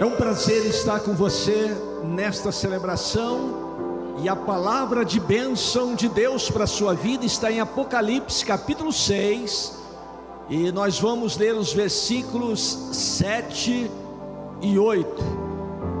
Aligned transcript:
É 0.00 0.04
um 0.04 0.16
prazer 0.16 0.66
estar 0.66 1.00
com 1.00 1.12
você 1.14 1.70
nesta 2.02 2.50
celebração 2.50 4.16
e 4.22 4.28
a 4.28 4.34
palavra 4.34 5.04
de 5.04 5.20
bênção 5.20 5.94
de 5.94 6.08
Deus 6.08 6.50
para 6.50 6.64
a 6.64 6.66
sua 6.66 6.94
vida 6.94 7.24
está 7.24 7.52
em 7.52 7.60
Apocalipse 7.60 8.44
capítulo 8.44 8.92
6 8.92 9.78
e 10.48 10.72
nós 10.72 10.98
vamos 10.98 11.36
ler 11.36 11.54
os 11.54 11.72
versículos 11.72 12.60
7 12.92 13.90
e 14.60 14.78
8. 14.78 15.22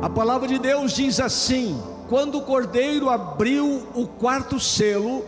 A 0.02 0.10
palavra 0.10 0.48
de 0.48 0.58
Deus 0.58 0.92
diz 0.92 1.20
assim: 1.20 1.80
Quando 2.08 2.38
o 2.38 2.42
cordeiro 2.42 3.08
abriu 3.08 3.86
o 3.94 4.06
quarto 4.06 4.58
selo, 4.58 5.24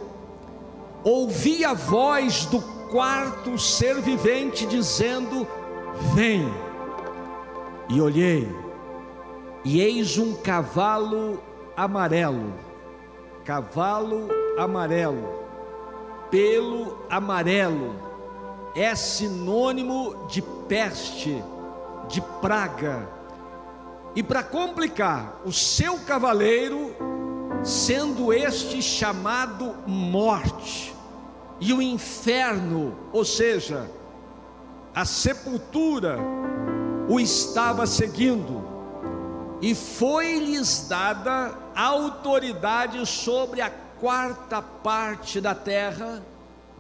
ouvi 1.05 1.65
a 1.65 1.75
voz 1.75 2.47
do 2.47 2.61
quarto 2.91 3.59
ser 3.59 4.01
vivente 4.01 4.67
dizendo: 4.67 5.47
Vem. 6.15 6.64
E 7.89 8.01
olhei, 8.01 8.49
e 9.65 9.81
eis 9.81 10.17
um 10.17 10.35
cavalo 10.35 11.43
amarelo, 11.77 12.55
cavalo 13.45 14.29
amarelo, 14.59 15.29
pelo 16.31 16.99
amarelo, 17.11 17.95
é 18.75 18.95
sinônimo 18.95 20.27
de 20.29 20.41
peste, 20.67 21.43
de 22.09 22.21
praga. 22.41 23.09
E 24.17 24.23
para 24.23 24.43
complicar, 24.43 25.41
o 25.45 25.53
seu 25.53 25.99
cavaleiro, 26.01 26.95
sendo 27.63 28.33
este 28.33 28.81
chamado 28.81 29.75
morte, 29.87 30.95
e 31.61 31.73
o 31.73 31.83
inferno, 31.83 32.97
ou 33.13 33.25
seja, 33.25 33.91
a 34.95 35.05
sepultura, 35.05 36.19
o 37.09 37.21
estava 37.21 37.87
seguindo, 37.87 38.63
e 39.61 39.75
foi-lhes 39.75 40.87
dada 40.89 41.55
autoridade 41.75 43.05
sobre 43.07 43.61
a 43.61 43.71
quarta 44.01 44.61
parte 44.61 45.41
da 45.41 45.55
terra 45.55 46.23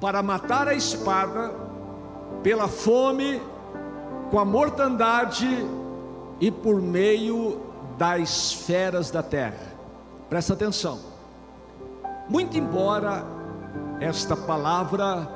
para 0.00 0.22
matar 0.22 0.68
a 0.68 0.74
espada, 0.74 1.52
pela 2.42 2.68
fome, 2.68 3.40
com 4.30 4.38
a 4.38 4.44
mortandade 4.44 5.66
e 6.40 6.50
por 6.50 6.82
meio 6.82 7.60
das 7.96 8.52
feras 8.52 9.10
da 9.10 9.22
terra. 9.22 9.72
Presta 10.28 10.52
atenção. 10.52 10.98
Muito 12.28 12.58
embora 12.58 13.24
esta 14.00 14.36
palavra 14.36 15.28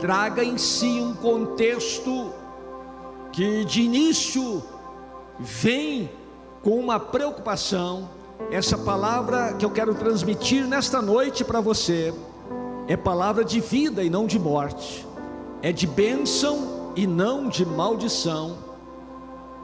traga 0.00 0.44
em 0.44 0.58
si 0.58 1.00
um 1.00 1.14
contexto 1.14 2.32
que 3.32 3.64
de 3.64 3.82
início 3.82 4.62
vem 5.38 6.10
com 6.62 6.78
uma 6.78 6.98
preocupação. 6.98 8.08
Essa 8.50 8.78
palavra 8.78 9.54
que 9.54 9.64
eu 9.64 9.70
quero 9.70 9.94
transmitir 9.94 10.66
nesta 10.66 11.02
noite 11.02 11.44
para 11.44 11.60
você 11.60 12.14
é 12.86 12.96
palavra 12.96 13.44
de 13.44 13.60
vida 13.60 14.02
e 14.02 14.08
não 14.08 14.26
de 14.26 14.38
morte, 14.38 15.06
é 15.60 15.72
de 15.72 15.86
bênção 15.86 16.92
e 16.96 17.06
não 17.06 17.48
de 17.48 17.64
maldição. 17.64 18.56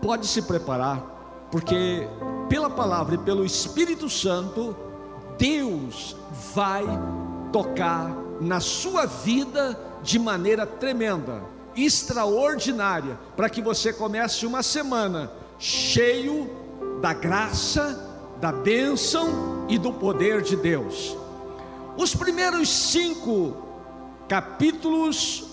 Pode 0.03 0.27
se 0.27 0.43
preparar, 0.43 1.49
porque 1.51 2.07
pela 2.49 2.69
palavra 2.69 3.15
e 3.15 3.19
pelo 3.19 3.45
Espírito 3.45 4.11
Santo, 4.11 4.77
Deus 5.39 6.17
vai 6.55 6.85
tocar 7.53 8.15
na 8.41 8.61
sua 8.61 9.07
vida 9.07 9.79
de 10.03 10.19
maneira 10.19 10.67
tremenda, 10.67 11.43
extraordinária, 11.77 13.19
para 13.37 13.49
que 13.49 13.63
você 13.63 13.93
comece 13.93 14.47
uma 14.47 14.63
semana 14.63 15.31
cheio 15.59 16.51
da 17.01 17.13
graça, 17.13 18.11
da 18.41 18.53
bênção 18.53 19.67
e 19.69 19.79
do 19.79 19.93
poder 19.93 20.43
de 20.43 20.57
Deus. 20.57 21.17
Os 21.97 22.15
primeiros 22.15 22.69
cinco 22.69 23.57
capítulos 24.29 25.45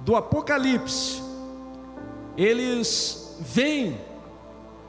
do 0.00 0.16
Apocalipse, 0.16 1.22
eles 2.36 3.36
vêm 3.40 4.00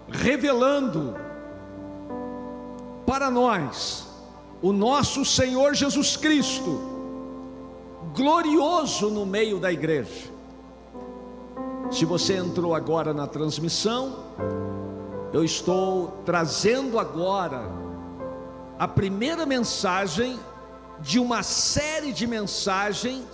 revelando 0.09 1.15
para 3.05 3.29
nós 3.29 4.07
o 4.61 4.71
nosso 4.71 5.25
Senhor 5.25 5.73
Jesus 5.73 6.15
Cristo, 6.15 6.90
glorioso 8.13 9.09
no 9.09 9.25
meio 9.25 9.59
da 9.59 9.71
igreja. 9.71 10.29
Se 11.91 12.05
você 12.05 12.37
entrou 12.37 12.73
agora 12.73 13.13
na 13.13 13.27
transmissão, 13.27 14.25
eu 15.33 15.43
estou 15.43 16.21
trazendo 16.25 16.99
agora 16.99 17.63
a 18.77 18.87
primeira 18.87 19.45
mensagem 19.45 20.39
de 20.99 21.19
uma 21.19 21.43
série 21.43 22.11
de 22.11 22.27
mensagens 22.27 23.25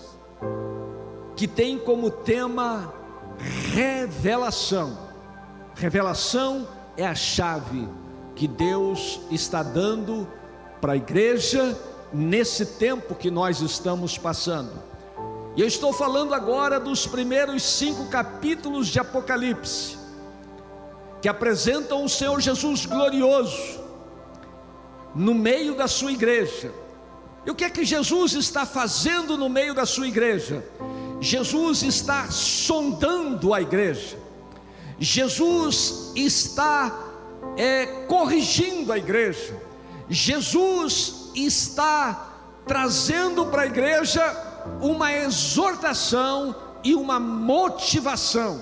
que 1.35 1.47
tem 1.47 1.77
como 1.77 2.09
tema 2.09 2.93
revelação. 3.73 4.97
Revelação 5.75 6.67
é 6.95 7.05
a 7.05 7.13
chave 7.15 7.87
que 8.35 8.47
Deus 8.47 9.19
está 9.29 9.61
dando 9.61 10.27
para 10.81 10.93
a 10.93 10.97
igreja 10.97 11.77
nesse 12.13 12.65
tempo 12.65 13.15
que 13.15 13.29
nós 13.29 13.61
estamos 13.61 14.17
passando. 14.17 14.71
E 15.55 15.61
eu 15.61 15.67
estou 15.67 15.91
falando 15.91 16.33
agora 16.33 16.79
dos 16.79 17.07
primeiros 17.07 17.63
cinco 17.63 18.05
capítulos 18.09 18.87
de 18.87 18.99
Apocalipse, 18.99 19.97
que 21.21 21.27
apresentam 21.27 22.05
o 22.05 22.09
Senhor 22.09 22.39
Jesus 22.39 22.85
glorioso 22.85 23.79
no 25.15 25.33
meio 25.33 25.75
da 25.75 25.87
sua 25.87 26.11
igreja. 26.11 26.71
E 27.45 27.49
o 27.49 27.55
que 27.55 27.63
é 27.63 27.69
que 27.69 27.83
Jesus 27.83 28.33
está 28.33 28.65
fazendo 28.65 29.37
no 29.37 29.49
meio 29.49 29.73
da 29.73 29.85
sua 29.85 30.07
igreja? 30.07 30.63
Jesus 31.19 31.81
está 31.81 32.29
sondando 32.29 33.53
a 33.53 33.61
igreja, 33.61 34.17
Jesus 34.99 36.11
está 36.15 36.95
é, 37.57 37.85
corrigindo 38.07 38.93
a 38.93 38.97
igreja, 38.97 39.59
Jesus 40.07 41.26
está 41.35 42.33
trazendo 42.65 43.45
para 43.45 43.63
a 43.63 43.65
igreja 43.65 44.21
uma 44.81 45.13
exortação 45.13 46.55
e 46.83 46.93
uma 46.95 47.19
motivação. 47.19 48.61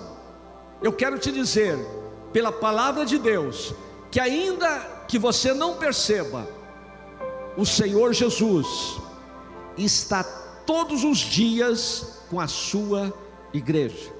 Eu 0.82 0.94
quero 0.94 1.18
te 1.18 1.32
dizer, 1.32 1.78
pela 2.32 2.52
palavra 2.52 3.06
de 3.06 3.18
Deus, 3.18 3.74
que 4.12 4.20
ainda 4.20 4.80
que 5.08 5.18
você 5.18 5.54
não 5.54 5.76
perceba, 5.76 6.48
o 7.58 7.66
Senhor 7.66 8.14
Jesus 8.14 8.98
está 9.78 10.24
todos 10.66 11.04
os 11.04 11.18
dias 11.20 12.20
com 12.30 12.40
a 12.40 12.48
sua 12.48 13.14
igreja. 13.54 14.14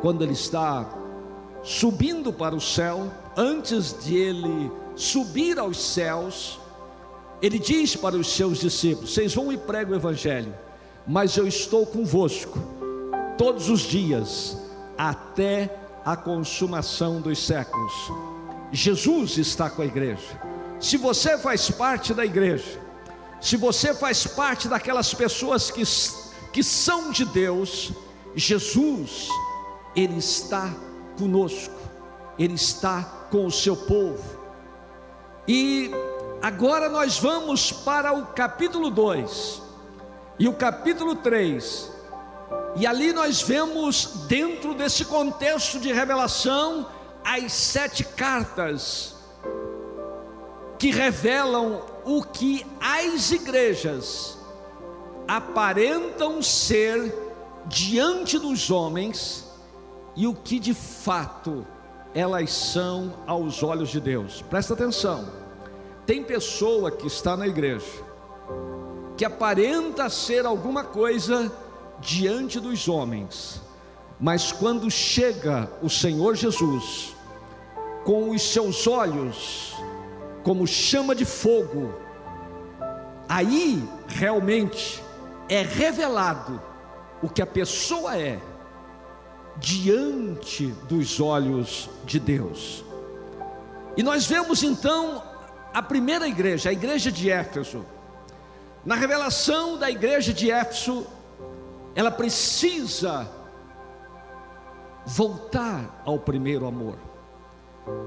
Quando 0.00 0.22
ele 0.22 0.32
está 0.32 0.88
subindo 1.62 2.32
para 2.32 2.54
o 2.54 2.60
céu, 2.60 3.10
antes 3.36 4.04
de 4.04 4.16
ele 4.16 4.70
subir 4.94 5.58
aos 5.58 5.80
céus, 5.80 6.60
ele 7.42 7.58
diz 7.58 7.96
para 7.96 8.14
os 8.14 8.34
seus 8.34 8.58
discípulos: 8.58 9.12
Vocês 9.12 9.34
vão 9.34 9.52
e 9.52 9.58
pregam 9.58 9.92
o 9.92 9.96
Evangelho, 9.96 10.54
mas 11.06 11.36
eu 11.36 11.46
estou 11.46 11.84
convosco 11.84 12.58
todos 13.36 13.68
os 13.68 13.80
dias, 13.80 14.56
até 14.96 15.76
a 16.04 16.16
consumação 16.16 17.20
dos 17.20 17.44
séculos. 17.44 17.92
Jesus 18.70 19.36
está 19.38 19.68
com 19.68 19.82
a 19.82 19.86
igreja. 19.86 20.40
Se 20.78 20.96
você 20.96 21.36
faz 21.36 21.68
parte 21.70 22.14
da 22.14 22.24
igreja, 22.24 22.80
se 23.40 23.56
você 23.56 23.92
faz 23.92 24.26
parte 24.26 24.68
daquelas 24.68 25.12
pessoas 25.12 25.70
que, 25.70 25.82
que 26.52 26.62
são 26.62 27.10
de 27.10 27.24
Deus, 27.24 27.92
Jesus, 28.36 29.28
Ele 29.96 30.18
está 30.18 30.72
conosco, 31.18 31.74
Ele 32.38 32.54
está 32.54 33.02
com 33.30 33.46
o 33.46 33.50
seu 33.50 33.76
povo. 33.76 34.40
E 35.46 35.90
Agora 36.42 36.88
nós 36.88 37.20
vamos 37.20 37.70
para 37.70 38.12
o 38.12 38.26
capítulo 38.26 38.90
2 38.90 39.62
e 40.40 40.48
o 40.48 40.52
capítulo 40.52 41.14
3. 41.14 41.92
E 42.74 42.84
ali 42.84 43.12
nós 43.12 43.40
vemos, 43.40 44.24
dentro 44.26 44.74
desse 44.74 45.04
contexto 45.04 45.78
de 45.78 45.92
revelação, 45.92 46.88
as 47.24 47.52
sete 47.52 48.02
cartas 48.02 49.14
que 50.80 50.90
revelam 50.90 51.80
o 52.04 52.24
que 52.24 52.66
as 52.80 53.30
igrejas 53.30 54.36
aparentam 55.28 56.42
ser 56.42 57.14
diante 57.66 58.36
dos 58.36 58.68
homens 58.68 59.48
e 60.16 60.26
o 60.26 60.34
que 60.34 60.58
de 60.58 60.74
fato 60.74 61.64
elas 62.12 62.52
são 62.52 63.14
aos 63.28 63.62
olhos 63.62 63.90
de 63.90 64.00
Deus. 64.00 64.42
Presta 64.42 64.74
atenção. 64.74 65.41
Tem 66.06 66.22
pessoa 66.22 66.90
que 66.90 67.06
está 67.06 67.36
na 67.36 67.46
igreja, 67.46 67.86
que 69.16 69.24
aparenta 69.24 70.08
ser 70.10 70.44
alguma 70.44 70.82
coisa 70.82 71.50
diante 72.00 72.58
dos 72.58 72.88
homens, 72.88 73.60
mas 74.18 74.50
quando 74.50 74.90
chega 74.90 75.70
o 75.80 75.88
Senhor 75.88 76.34
Jesus, 76.34 77.14
com 78.04 78.30
os 78.30 78.42
seus 78.42 78.86
olhos 78.86 79.74
como 80.42 80.66
chama 80.66 81.14
de 81.14 81.24
fogo, 81.24 81.94
aí 83.28 83.82
realmente 84.08 85.00
é 85.48 85.62
revelado 85.62 86.60
o 87.22 87.28
que 87.28 87.40
a 87.40 87.46
pessoa 87.46 88.18
é 88.18 88.40
diante 89.56 90.66
dos 90.88 91.20
olhos 91.20 91.88
de 92.04 92.18
Deus. 92.18 92.84
E 93.96 94.02
nós 94.02 94.26
vemos 94.26 94.62
então 94.62 95.22
a 95.72 95.82
primeira 95.82 96.26
igreja, 96.28 96.70
a 96.70 96.72
igreja 96.72 97.10
de 97.10 97.30
Éfeso. 97.30 97.84
Na 98.84 98.94
revelação 98.94 99.78
da 99.78 99.90
igreja 99.90 100.32
de 100.32 100.50
Éfeso, 100.50 101.06
ela 101.94 102.10
precisa 102.10 103.28
voltar 105.04 106.02
ao 106.04 106.18
primeiro 106.18 106.66
amor, 106.66 106.96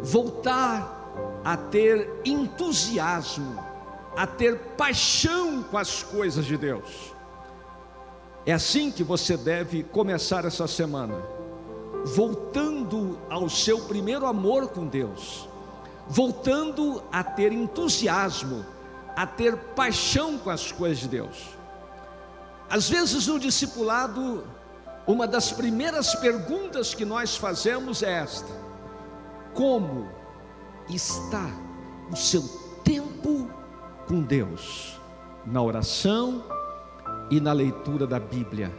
voltar 0.01 1.41
a 1.43 1.55
ter 1.55 2.09
entusiasmo, 2.25 3.63
a 4.15 4.25
ter 4.25 4.57
paixão 4.77 5.63
com 5.63 5.77
as 5.77 6.03
coisas 6.03 6.45
de 6.45 6.57
Deus. 6.57 7.13
É 8.45 8.53
assim 8.53 8.91
que 8.91 9.03
você 9.03 9.35
deve 9.35 9.83
começar 9.83 10.45
essa 10.45 10.67
semana, 10.67 11.15
voltando 12.05 13.19
ao 13.29 13.49
seu 13.49 13.81
primeiro 13.81 14.25
amor 14.25 14.67
com 14.67 14.85
Deus, 14.85 15.49
voltando 16.07 17.03
a 17.11 17.23
ter 17.23 17.51
entusiasmo, 17.51 18.65
a 19.15 19.25
ter 19.25 19.55
paixão 19.75 20.37
com 20.37 20.49
as 20.49 20.71
coisas 20.71 20.99
de 20.99 21.07
Deus. 21.07 21.49
Às 22.69 22.89
vezes 22.89 23.27
no 23.27 23.39
discipulado, 23.39 24.45
uma 25.07 25.27
das 25.27 25.51
primeiras 25.51 26.15
perguntas 26.15 26.93
que 26.93 27.05
nós 27.05 27.35
fazemos 27.35 28.03
é 28.03 28.11
esta: 28.11 28.53
como 29.53 30.09
está 30.89 31.49
o 32.11 32.15
seu 32.15 32.43
tempo 32.83 33.49
com 34.07 34.21
Deus? 34.21 34.99
Na 35.45 35.61
oração, 35.61 36.43
e 37.29 37.39
na 37.39 37.53
leitura 37.53 38.05
da 38.05 38.19
Bíblia. 38.19 38.71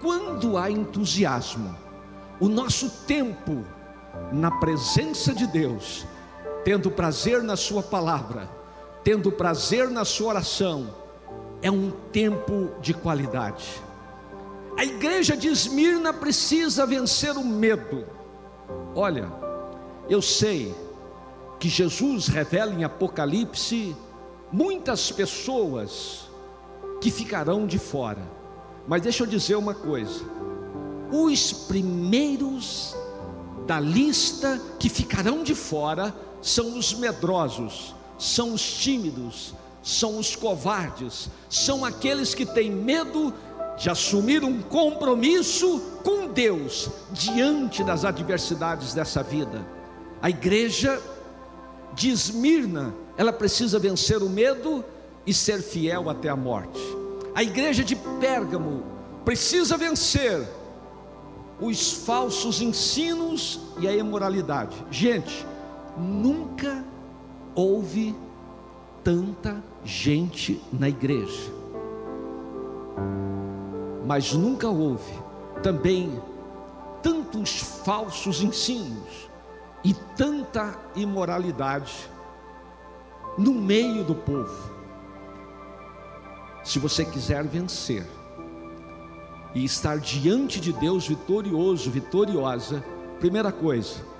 Quando 0.00 0.58
há 0.58 0.70
entusiasmo, 0.70 1.76
o 2.40 2.48
nosso 2.48 2.90
tempo 3.06 3.64
na 4.32 4.50
presença 4.50 5.34
de 5.34 5.46
Deus, 5.46 6.06
tendo 6.64 6.90
prazer 6.90 7.42
na 7.42 7.56
Sua 7.56 7.82
palavra, 7.82 8.48
tendo 9.02 9.32
prazer 9.32 9.88
na 9.90 10.04
Sua 10.04 10.28
oração, 10.28 10.94
é 11.60 11.70
um 11.70 11.90
tempo 12.12 12.70
de 12.80 12.94
qualidade. 12.94 13.82
A 14.76 14.84
igreja 14.84 15.36
de 15.36 15.48
Esmirna 15.48 16.12
precisa 16.12 16.86
vencer 16.86 17.36
o 17.36 17.44
medo. 17.44 18.06
Olha, 18.94 19.30
eu 20.08 20.22
sei 20.22 20.74
que 21.58 21.68
Jesus 21.68 22.26
revela 22.26 22.72
em 22.72 22.84
Apocalipse 22.84 23.94
muitas 24.50 25.12
pessoas 25.12 26.28
que 27.00 27.10
ficarão 27.10 27.66
de 27.66 27.78
fora. 27.78 28.22
Mas 28.86 29.02
deixa 29.02 29.22
eu 29.22 29.26
dizer 29.26 29.56
uma 29.56 29.74
coisa: 29.74 30.24
os 31.12 31.52
primeiros 31.52 32.96
da 33.66 33.78
lista 33.78 34.60
que 34.78 34.88
ficarão 34.88 35.42
de 35.42 35.54
fora 35.54 36.14
são 36.42 36.76
os 36.76 36.92
medrosos, 36.92 37.94
são 38.18 38.52
os 38.52 38.62
tímidos, 38.62 39.54
são 39.82 40.18
os 40.18 40.36
covardes, 40.36 41.30
são 41.48 41.84
aqueles 41.84 42.34
que 42.34 42.44
têm 42.44 42.70
medo 42.70 43.32
de 43.78 43.88
assumir 43.88 44.44
um 44.44 44.60
compromisso 44.60 45.80
com 46.04 46.28
Deus 46.28 46.90
diante 47.10 47.82
das 47.82 48.04
adversidades 48.04 48.92
dessa 48.92 49.22
vida. 49.22 49.64
A 50.20 50.28
igreja 50.28 51.00
de 51.94 52.10
Esmirna, 52.10 52.94
ela 53.16 53.32
precisa 53.32 53.78
vencer 53.78 54.22
o 54.22 54.28
medo 54.28 54.84
e 55.26 55.32
ser 55.32 55.62
fiel 55.62 56.10
até 56.10 56.28
a 56.28 56.36
morte. 56.36 56.80
A 57.34 57.42
igreja 57.42 57.82
de 57.82 57.96
Pérgamo 57.96 58.84
precisa 59.24 59.76
vencer 59.76 60.46
os 61.60 61.92
falsos 61.92 62.60
ensinos 62.60 63.60
e 63.78 63.86
a 63.86 63.94
imoralidade. 63.94 64.76
Gente, 64.90 65.46
nunca 65.96 66.84
houve 67.54 68.16
tanta 69.04 69.62
gente 69.84 70.62
na 70.72 70.88
igreja, 70.88 71.52
mas 74.06 74.32
nunca 74.32 74.68
houve 74.68 75.12
também 75.62 76.20
tantos 77.02 77.60
falsos 77.84 78.42
ensinos 78.42 79.28
e 79.84 79.92
tanta 80.16 80.78
imoralidade 80.94 82.08
no 83.36 83.52
meio 83.52 84.04
do 84.04 84.14
povo. 84.14 84.72
Se 86.62 86.78
você 86.78 87.04
quiser 87.04 87.44
vencer 87.44 88.06
e 89.54 89.64
estar 89.64 89.98
diante 89.98 90.60
de 90.60 90.72
Deus 90.72 91.08
vitorioso, 91.08 91.90
vitoriosa, 91.90 92.84
primeira 93.18 93.50
coisa, 93.50 94.11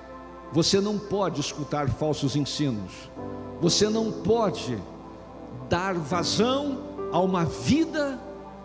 você 0.53 0.79
não 0.79 0.99
pode 0.99 1.41
escutar 1.41 1.89
falsos 1.89 2.35
ensinos, 2.35 3.09
você 3.59 3.89
não 3.89 4.11
pode 4.11 4.77
dar 5.67 5.95
vazão 5.95 7.09
a 7.11 7.19
uma 7.19 7.43
vida 7.43 8.19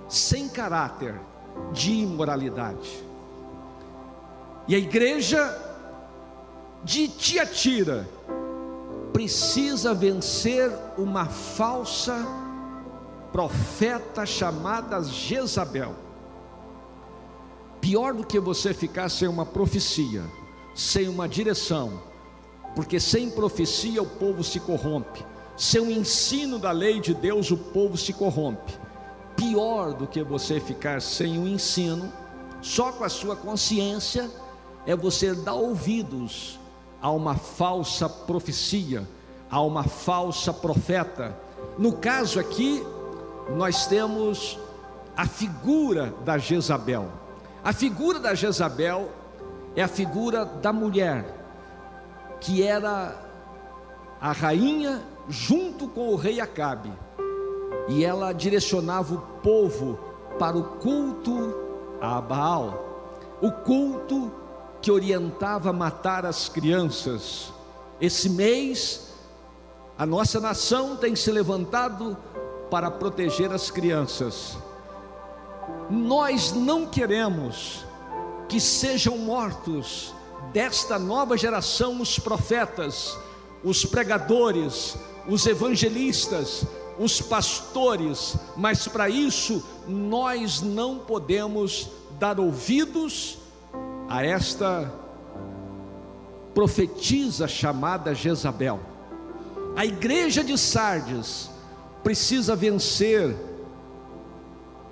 sem 0.07 0.49
caráter 0.51 1.19
de 1.73 1.93
imoralidade. 1.93 3.03
E 4.69 4.75
a 4.75 4.79
igreja 4.79 5.67
de 6.85 7.09
Tiatira 7.09 8.07
precisa 9.15 9.95
vencer 9.95 10.71
uma 10.99 11.25
falsa 11.25 12.23
profeta 13.33 14.27
chamada 14.27 15.03
Jezabel. 15.03 15.95
Pior 17.81 18.13
do 18.13 18.27
que 18.27 18.39
você 18.39 18.75
ficar 18.75 19.09
sem 19.09 19.27
uma 19.27 19.47
profecia, 19.47 20.23
sem 20.79 21.09
uma 21.09 21.29
direção, 21.29 22.01
porque 22.77 23.01
sem 23.01 23.29
profecia 23.29 24.01
o 24.01 24.07
povo 24.07 24.45
se 24.45 24.61
corrompe, 24.61 25.27
sem 25.57 25.81
o 25.81 25.91
ensino 25.91 26.57
da 26.57 26.71
lei 26.71 27.01
de 27.01 27.13
Deus 27.13 27.51
o 27.51 27.57
povo 27.57 27.97
se 27.97 28.13
corrompe. 28.13 28.79
Pior 29.35 29.93
do 29.93 30.07
que 30.07 30.23
você 30.23 30.61
ficar 30.61 31.03
sem 31.03 31.37
o 31.37 31.49
ensino, 31.49 32.13
só 32.63 32.93
com 32.93 33.03
a 33.03 33.09
sua 33.09 33.35
consciência, 33.35 34.31
é 34.87 34.95
você 34.95 35.35
dar 35.35 35.55
ouvidos 35.55 36.61
a 37.03 37.11
uma 37.11 37.35
falsa 37.35 38.09
profecia, 38.09 39.07
a 39.51 39.61
uma 39.61 39.83
falsa 39.83 40.53
profeta. 40.53 41.37
No 41.77 41.95
caso 41.95 42.39
aqui, 42.39 42.87
nós 43.57 43.89
temos 43.89 44.57
a 45.17 45.27
figura 45.27 46.15
da 46.25 46.39
Jezabel. 46.39 47.09
A 47.65 47.73
figura 47.73 48.21
da 48.21 48.33
Jezabel 48.33 49.11
é 49.75 49.83
a 49.83 49.89
figura 49.89 50.45
da 50.45 50.73
mulher, 50.73 51.25
que 52.41 52.63
era 52.63 53.17
a 54.21 54.33
rainha 54.33 55.03
junto 55.29 55.89
com 55.89 56.09
o 56.09 56.17
rei 56.17 56.41
Acabe, 56.41 56.93
e 57.89 58.05
ela 58.05 58.33
direcionava 58.33 59.15
o 59.15 59.21
povo 59.43 59.99
para 60.39 60.57
o 60.57 60.65
culto 60.79 61.55
a 62.01 62.21
Baal, 62.21 63.37
o 63.41 63.51
culto 63.51 64.33
que 64.81 64.91
orientava 64.91 65.73
matar 65.73 66.25
as 66.25 66.49
crianças. 66.49 67.53
Esse 68.01 68.31
mês, 68.31 69.13
a 69.99 70.07
nossa 70.07 70.41
nação 70.41 70.97
tem 70.97 71.17
se 71.17 71.31
levantado 71.31 72.17
para 72.71 72.91
proteger 72.91 73.53
as 73.53 73.71
crianças. 73.71 74.57
Nós 75.91 76.53
não 76.53 76.87
queremos 76.87 77.85
que 78.49 78.61
sejam 78.61 79.19
mortos 79.19 80.15
desta 80.53 80.99
nova 80.99 81.37
geração 81.37 82.01
os 82.01 82.19
profetas, 82.19 83.17
os 83.63 83.85
pregadores, 83.85 84.97
os 85.29 85.47
evangelistas, 85.47 86.65
os 86.99 87.21
pastores, 87.21 88.37
mas 88.57 88.89
para 88.89 89.09
isso 89.09 89.63
nós 89.87 90.61
não 90.61 90.99
podemos 90.99 91.91
dar 92.19 92.41
ouvidos 92.41 93.39
a 94.09 94.25
esta 94.25 94.93
profetisa 96.55 97.47
chamada 97.47 98.15
Jezabel. 98.15 98.81
A 99.77 99.85
igreja 99.85 100.43
de 100.43 100.57
Sardes 100.59 101.51
precisa 102.03 102.57
vencer 102.57 103.37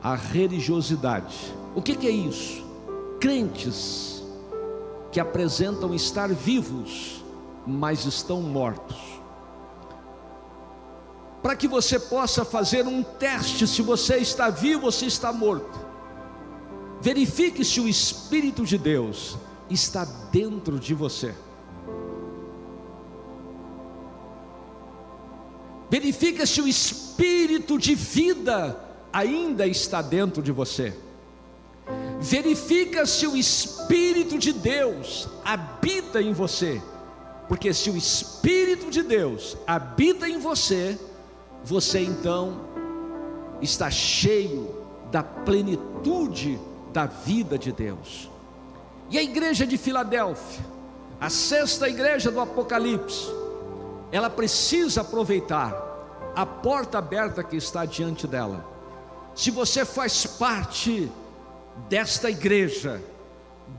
a 0.02 0.14
religiosidade. 0.14 1.34
O 1.74 1.82
que, 1.82 1.96
que 1.96 2.06
é 2.06 2.10
isso? 2.10 2.65
crentes 3.20 4.22
que 5.10 5.20
apresentam 5.20 5.94
estar 5.94 6.28
vivos, 6.28 7.24
mas 7.66 8.04
estão 8.04 8.40
mortos. 8.42 8.96
Para 11.42 11.56
que 11.56 11.68
você 11.68 11.98
possa 11.98 12.44
fazer 12.44 12.86
um 12.86 13.02
teste 13.02 13.66
se 13.66 13.82
você 13.82 14.16
está 14.16 14.50
vivo 14.50 14.86
ou 14.86 14.92
se 14.92 15.06
está 15.06 15.32
morto, 15.32 15.78
verifique 17.00 17.64
se 17.64 17.80
o 17.80 17.88
Espírito 17.88 18.64
de 18.64 18.76
Deus 18.76 19.36
está 19.70 20.04
dentro 20.30 20.78
de 20.78 20.94
você. 20.94 21.34
Verifica 25.88 26.44
se 26.44 26.60
o 26.60 26.66
espírito 26.66 27.78
de 27.78 27.94
vida 27.94 28.78
ainda 29.12 29.66
está 29.66 30.02
dentro 30.02 30.42
de 30.42 30.50
você. 30.50 30.92
Verifica 32.28 33.06
se 33.06 33.24
o 33.24 33.36
espírito 33.36 34.36
de 34.36 34.52
Deus 34.52 35.28
habita 35.44 36.20
em 36.20 36.32
você. 36.32 36.82
Porque 37.46 37.72
se 37.72 37.88
o 37.88 37.96
espírito 37.96 38.90
de 38.90 39.04
Deus 39.04 39.56
habita 39.64 40.28
em 40.28 40.36
você, 40.40 40.98
você 41.62 42.00
então 42.00 42.62
está 43.62 43.88
cheio 43.92 44.74
da 45.12 45.22
plenitude 45.22 46.58
da 46.92 47.06
vida 47.06 47.56
de 47.56 47.70
Deus. 47.70 48.28
E 49.08 49.16
a 49.18 49.22
igreja 49.22 49.64
de 49.64 49.78
Filadélfia, 49.78 50.66
a 51.20 51.30
sexta 51.30 51.88
igreja 51.88 52.28
do 52.32 52.40
Apocalipse, 52.40 53.28
ela 54.10 54.28
precisa 54.28 55.02
aproveitar 55.02 55.72
a 56.34 56.44
porta 56.44 56.98
aberta 56.98 57.44
que 57.44 57.54
está 57.54 57.84
diante 57.84 58.26
dela. 58.26 58.66
Se 59.32 59.52
você 59.52 59.84
faz 59.84 60.26
parte 60.26 61.08
desta 61.88 62.30
igreja 62.30 63.00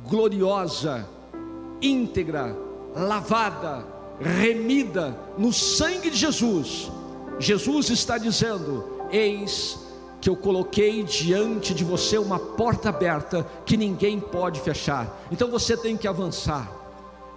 gloriosa, 0.07 1.07
íntegra, 1.81 2.55
lavada, 2.95 3.85
remida 4.19 5.17
no 5.37 5.53
sangue 5.53 6.09
de 6.09 6.17
Jesus, 6.17 6.91
Jesus 7.39 7.89
está 7.89 8.17
dizendo: 8.17 9.07
Eis 9.11 9.85
que 10.19 10.29
eu 10.29 10.35
coloquei 10.35 11.03
diante 11.03 11.73
de 11.73 11.83
você 11.83 12.17
uma 12.17 12.39
porta 12.39 12.89
aberta 12.89 13.45
que 13.65 13.77
ninguém 13.77 14.19
pode 14.19 14.59
fechar. 14.59 15.21
Então 15.31 15.49
você 15.49 15.77
tem 15.77 15.95
que 15.95 16.07
avançar. 16.07 16.71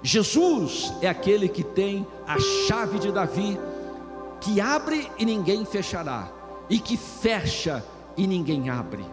Jesus 0.02 0.93
é 1.02 1.09
aquele 1.09 1.49
que 1.49 1.62
tem 1.62 2.07
a 2.26 2.38
chave 2.67 2.99
de 2.99 3.12
Davi, 3.12 3.59
que 4.40 4.61
abre 4.61 5.11
e 5.19 5.26
ninguém 5.26 5.67
fechará, 5.67 6.33
e 6.71 6.79
que 6.79 6.97
fecha 6.97 7.85
e 8.17 8.26
ninguém 8.26 8.71
abre. 8.71 9.05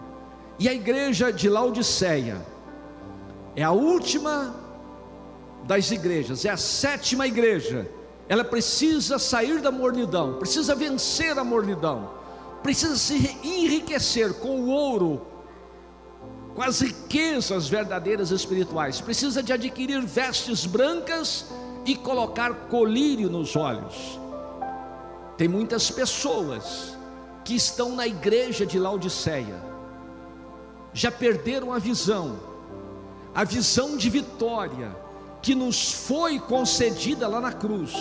E 0.60 0.68
a 0.68 0.74
igreja 0.74 1.32
de 1.32 1.50
Laodiceia 1.50 2.46
é 3.56 3.64
a 3.64 3.72
última 3.72 4.56
das 5.66 5.92
igrejas, 5.92 6.46
é 6.46 6.50
a 6.50 6.58
sétima 6.58 7.28
igreja. 7.28 7.90
Ela 8.30 8.44
precisa 8.44 9.20
sair 9.20 9.62
da 9.62 9.72
mornidão, 9.72 10.38
precisa 10.40 10.76
vencer 10.76 11.38
a 11.38 11.44
mornidão, 11.44 12.12
precisa 12.64 12.98
se 12.98 13.38
enriquecer 13.44 14.34
com 14.36 14.62
o 14.62 14.68
ouro 14.68 15.22
com 16.58 16.64
as 16.64 16.80
riquezas 16.80 17.68
verdadeiras 17.68 18.32
espirituais, 18.32 19.00
precisa 19.00 19.44
de 19.44 19.54
adquirir 19.54 20.02
vestes 20.02 20.66
brancas 20.66 21.46
e 21.86 21.96
colocar 21.96 22.52
colírio 22.68 23.30
nos 23.30 23.56
olhos. 23.56 24.20
Tem 25.38 25.48
muitas 25.48 25.92
pessoas 25.92 26.98
que 27.46 27.54
estão 27.54 27.96
na 27.96 28.08
igreja 28.08 28.66
de 28.66 28.80
Laodiceia, 28.80 29.64
já 30.98 31.12
perderam 31.12 31.72
a 31.72 31.78
visão, 31.78 32.40
a 33.34 33.44
visão 33.44 33.96
de 33.96 34.10
vitória 34.10 34.98
que 35.44 35.54
nos 35.54 35.92
foi 35.92 36.40
concedida 36.40 37.28
lá 37.28 37.40
na 37.40 37.54
cruz. 37.54 37.94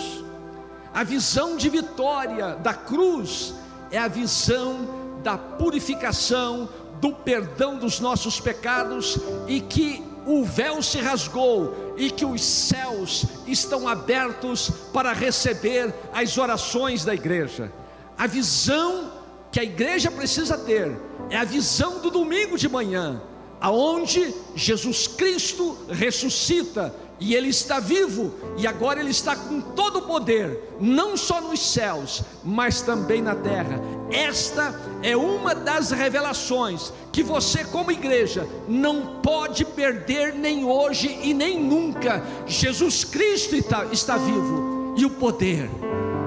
A 0.91 1.03
visão 1.03 1.55
de 1.55 1.69
vitória 1.69 2.55
da 2.55 2.73
cruz 2.73 3.53
é 3.91 3.99
a 3.99 4.07
visão 4.07 5.19
da 5.21 5.37
purificação, 5.37 6.67
do 6.99 7.13
perdão 7.13 7.77
dos 7.77 7.99
nossos 7.99 8.39
pecados 8.39 9.19
e 9.47 9.61
que 9.61 10.03
o 10.25 10.43
véu 10.43 10.81
se 10.81 10.97
rasgou 10.97 11.93
e 11.97 12.09
que 12.09 12.25
os 12.25 12.41
céus 12.41 13.25
estão 13.45 13.87
abertos 13.87 14.71
para 14.91 15.13
receber 15.13 15.93
as 16.11 16.35
orações 16.35 17.05
da 17.05 17.13
igreja. 17.13 17.71
A 18.17 18.25
visão 18.25 19.16
que 19.51 19.59
a 19.59 19.63
igreja 19.63 20.11
precisa 20.11 20.57
ter 20.57 20.97
é 21.29 21.37
a 21.37 21.43
visão 21.43 21.99
do 21.99 22.09
domingo 22.09 22.57
de 22.57 22.69
manhã, 22.69 23.21
aonde 23.59 24.33
Jesus 24.55 25.07
Cristo 25.07 25.77
ressuscita 25.89 26.93
e 27.19 27.33
ele 27.33 27.49
está 27.49 27.79
vivo, 27.79 28.31
e 28.57 28.67
agora 28.67 28.99
ele 28.99 29.09
está 29.09 29.35
com 29.35 29.59
todo 29.59 29.99
o 29.99 30.01
poder, 30.03 30.75
não 30.79 31.17
só 31.17 31.41
nos 31.41 31.59
céus, 31.59 32.21
mas 32.43 32.81
também 32.83 33.23
na 33.23 33.33
terra. 33.33 33.81
Esta 34.11 34.79
é 35.01 35.17
uma 35.17 35.55
das 35.55 35.89
revelações 35.89 36.93
que 37.11 37.23
você, 37.23 37.63
como 37.65 37.91
igreja, 37.91 38.47
não 38.67 39.19
pode 39.21 39.65
perder 39.65 40.35
nem 40.35 40.63
hoje 40.63 41.19
e 41.23 41.33
nem 41.33 41.59
nunca. 41.59 42.23
Jesus 42.45 43.03
Cristo 43.03 43.55
está, 43.55 43.85
está 43.85 44.17
vivo, 44.17 44.93
e 44.95 45.03
o 45.03 45.09
poder 45.09 45.69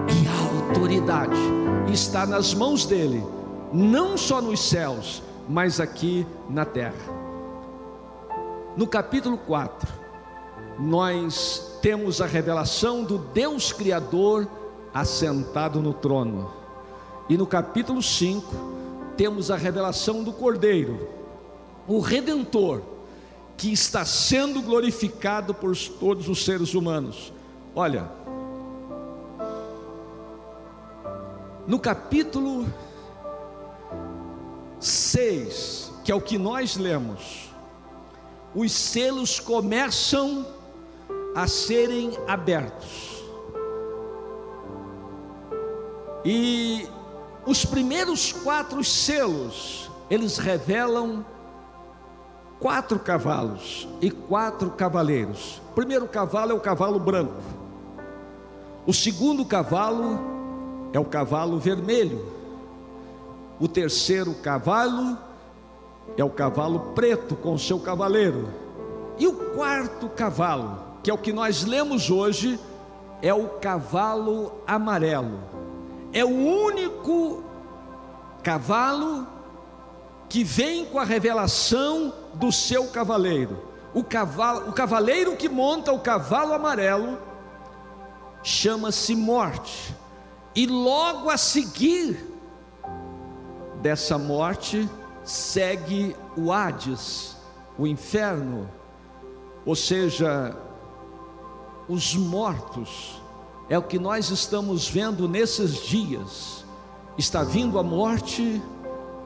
e 0.08 0.26
a 0.26 0.68
autoridade 0.68 1.69
está 1.92 2.24
nas 2.24 2.54
mãos 2.54 2.86
dele, 2.86 3.24
não 3.72 4.16
só 4.16 4.40
nos 4.40 4.60
céus, 4.60 5.22
mas 5.48 5.80
aqui 5.80 6.26
na 6.48 6.64
terra. 6.64 7.20
No 8.76 8.86
capítulo 8.86 9.36
4 9.36 10.00
nós 10.78 11.78
temos 11.82 12.20
a 12.20 12.26
revelação 12.26 13.04
do 13.04 13.18
Deus 13.18 13.72
Criador 13.72 14.48
assentado 14.94 15.80
no 15.80 15.92
trono. 15.92 16.50
E 17.28 17.36
no 17.36 17.46
capítulo 17.46 18.02
5, 18.02 19.14
temos 19.16 19.50
a 19.50 19.56
revelação 19.56 20.24
do 20.24 20.32
Cordeiro, 20.32 21.08
o 21.86 22.00
Redentor, 22.00 22.80
que 23.56 23.72
está 23.72 24.04
sendo 24.04 24.62
glorificado 24.62 25.52
por 25.52 25.76
todos 25.76 26.28
os 26.28 26.44
seres 26.44 26.72
humanos. 26.74 27.32
Olha, 27.74 28.10
no 31.70 31.78
capítulo 31.78 32.66
6, 34.80 35.92
que 36.02 36.10
é 36.10 36.14
o 36.16 36.20
que 36.20 36.36
nós 36.36 36.76
lemos, 36.76 37.48
os 38.52 38.72
selos 38.72 39.38
começam 39.38 40.44
a 41.32 41.46
serem 41.46 42.18
abertos. 42.26 43.22
E 46.24 46.88
os 47.46 47.64
primeiros 47.64 48.32
quatro 48.32 48.82
selos, 48.82 49.88
eles 50.10 50.38
revelam 50.38 51.24
quatro 52.58 52.98
cavalos 52.98 53.86
e 54.00 54.10
quatro 54.10 54.72
cavaleiros. 54.72 55.62
O 55.70 55.74
primeiro 55.76 56.08
cavalo 56.08 56.50
é 56.50 56.54
o 56.54 56.60
cavalo 56.60 56.98
branco. 56.98 57.40
O 58.84 58.92
segundo 58.92 59.44
cavalo 59.44 60.29
é 60.92 60.98
o 60.98 61.04
cavalo 61.04 61.58
vermelho. 61.58 62.24
O 63.58 63.68
terceiro 63.68 64.34
cavalo 64.34 65.18
é 66.16 66.24
o 66.24 66.30
cavalo 66.30 66.92
preto 66.94 67.36
com 67.36 67.56
seu 67.58 67.78
cavaleiro. 67.78 68.48
E 69.18 69.26
o 69.26 69.34
quarto 69.54 70.08
cavalo 70.08 70.90
que 71.02 71.10
é 71.10 71.14
o 71.14 71.18
que 71.18 71.32
nós 71.32 71.64
lemos 71.64 72.10
hoje, 72.10 72.58
é 73.22 73.32
o 73.32 73.48
cavalo 73.48 74.52
amarelo. 74.66 75.40
É 76.12 76.24
o 76.24 76.28
único 76.28 77.42
cavalo 78.42 79.26
que 80.28 80.44
vem 80.44 80.84
com 80.84 80.98
a 80.98 81.04
revelação 81.04 82.12
do 82.34 82.52
seu 82.52 82.88
cavaleiro. 82.88 83.58
O, 83.94 84.04
cavalo, 84.04 84.68
o 84.68 84.72
cavaleiro 84.72 85.36
que 85.36 85.48
monta 85.48 85.92
o 85.92 86.00
cavalo 86.00 86.52
amarelo 86.52 87.18
chama-se 88.42 89.14
morte. 89.14 89.94
E 90.54 90.66
logo 90.66 91.30
a 91.30 91.36
seguir 91.36 92.26
dessa 93.80 94.18
morte 94.18 94.88
segue 95.24 96.16
o 96.36 96.52
Hades, 96.52 97.36
o 97.78 97.86
inferno, 97.86 98.68
ou 99.64 99.76
seja, 99.76 100.56
os 101.88 102.16
mortos, 102.16 103.20
é 103.68 103.78
o 103.78 103.82
que 103.82 103.98
nós 103.98 104.30
estamos 104.30 104.88
vendo 104.88 105.28
nesses 105.28 105.76
dias. 105.86 106.64
Está 107.16 107.44
vindo 107.44 107.78
a 107.78 107.82
morte 107.82 108.60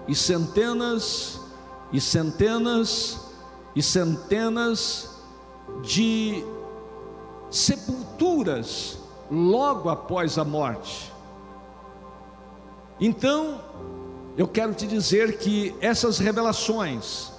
e 0.07 0.15
centenas 0.15 1.41
e 1.91 2.01
centenas 2.01 3.21
e 3.75 3.83
centenas 3.83 5.11
de 5.83 6.45
sepulturas 7.51 8.99
logo 9.31 9.89
após 9.89 10.37
a 10.37 10.45
morte. 10.45 11.14
Então, 13.01 13.61
eu 14.37 14.47
quero 14.49 14.75
te 14.75 14.87
dizer 14.87 15.39
que 15.39 15.75
essas 15.81 16.19
revelações 16.19 17.33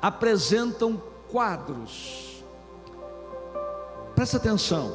apresentam 0.00 1.00
quadros 1.30 2.32
Presta 4.14 4.36
atenção. 4.36 4.92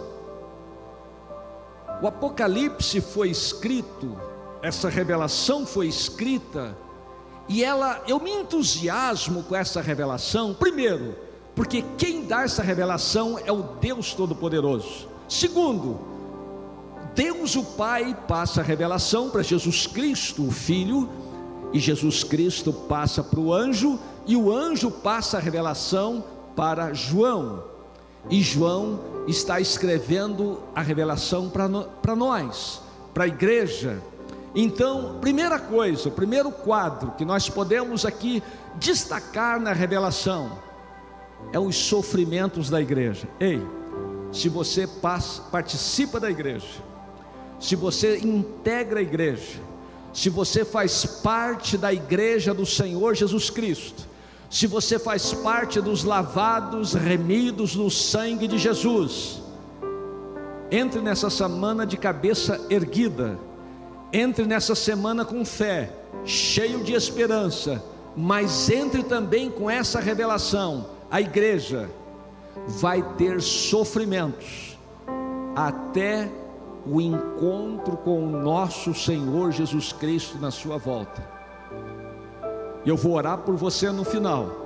O 2.01 2.07
Apocalipse 2.07 3.01
foi 3.01 3.29
escrito, 3.29 4.17
essa 4.61 4.87
revelação 4.89 5.65
foi 5.65 5.87
escrita, 5.87 6.77
e 7.49 7.63
ela, 7.63 8.03
eu 8.07 8.19
me 8.19 8.31
entusiasmo 8.31 9.43
com 9.43 9.55
essa 9.55 9.81
revelação, 9.81 10.53
primeiro, 10.53 11.15
porque 11.55 11.83
quem 11.97 12.25
dá 12.25 12.43
essa 12.43 12.61
revelação 12.61 13.39
é 13.43 13.51
o 13.51 13.63
Deus 13.63 14.13
Todo-Poderoso. 14.13 15.07
Segundo, 15.27 15.99
Deus 17.17 17.55
o 17.55 17.63
Pai 17.63 18.15
passa 18.27 18.61
a 18.61 18.63
revelação 18.63 19.31
para 19.31 19.41
Jesus 19.41 19.87
Cristo, 19.87 20.45
o 20.45 20.51
Filho, 20.51 21.09
e 21.73 21.79
Jesus 21.79 22.23
Cristo 22.23 22.71
passa 22.71 23.23
para 23.23 23.39
o 23.39 23.51
anjo, 23.51 23.99
e 24.27 24.35
o 24.35 24.55
anjo 24.55 24.91
passa 24.91 25.37
a 25.37 25.39
revelação 25.39 26.23
para 26.55 26.93
João. 26.93 27.63
E 28.29 28.39
João 28.43 28.99
está 29.27 29.59
escrevendo 29.59 30.61
a 30.75 30.81
revelação 30.83 31.49
para 31.49 32.15
nós, 32.15 32.83
para 33.15 33.23
a 33.23 33.27
igreja. 33.27 33.99
Então, 34.53 35.17
primeira 35.19 35.57
coisa, 35.57 36.09
o 36.09 36.11
primeiro 36.11 36.51
quadro 36.51 37.13
que 37.17 37.25
nós 37.25 37.49
podemos 37.49 38.05
aqui 38.05 38.43
destacar 38.75 39.59
na 39.59 39.73
revelação 39.73 40.51
é 41.51 41.57
os 41.57 41.77
sofrimentos 41.77 42.69
da 42.69 42.79
igreja. 42.79 43.27
Ei, 43.39 43.59
se 44.31 44.49
você 44.49 44.87
participa 45.51 46.19
da 46.19 46.29
igreja, 46.29 46.85
se 47.59 47.75
você 47.75 48.17
integra 48.17 48.99
a 48.99 49.01
igreja, 49.03 49.59
se 50.13 50.29
você 50.29 50.63
faz 50.63 51.05
parte 51.05 51.77
da 51.77 51.93
igreja 51.93 52.53
do 52.53 52.65
Senhor 52.65 53.15
Jesus 53.15 53.49
Cristo, 53.49 54.07
se 54.49 54.65
você 54.65 54.97
faz 54.97 55.33
parte 55.33 55.81
dos 55.81 56.03
lavados, 56.03 56.93
remidos 56.93 57.75
no 57.75 57.89
sangue 57.91 58.47
de 58.47 58.57
Jesus, 58.57 59.41
entre 60.71 61.01
nessa 61.01 61.29
semana 61.29 61.85
de 61.85 61.97
cabeça 61.97 62.59
erguida, 62.69 63.37
entre 64.11 64.45
nessa 64.45 64.73
semana 64.73 65.25
com 65.25 65.43
fé, 65.43 65.91
cheio 66.25 66.83
de 66.83 66.93
esperança, 66.93 67.83
mas 68.15 68.69
entre 68.69 69.03
também 69.03 69.49
com 69.49 69.69
essa 69.69 69.99
revelação: 69.99 70.87
a 71.11 71.19
igreja 71.21 71.89
vai 72.67 73.03
ter 73.15 73.41
sofrimentos 73.41 74.77
até 75.55 76.29
o 76.89 77.01
encontro 77.01 77.97
com 77.97 78.23
o 78.23 78.29
nosso 78.29 78.93
Senhor 78.93 79.51
Jesus 79.51 79.91
Cristo 79.91 80.37
na 80.39 80.51
sua 80.51 80.77
volta. 80.77 81.21
Eu 82.85 82.95
vou 82.95 83.13
orar 83.13 83.39
por 83.39 83.55
você 83.55 83.91
no 83.91 84.05
final. 84.05 84.65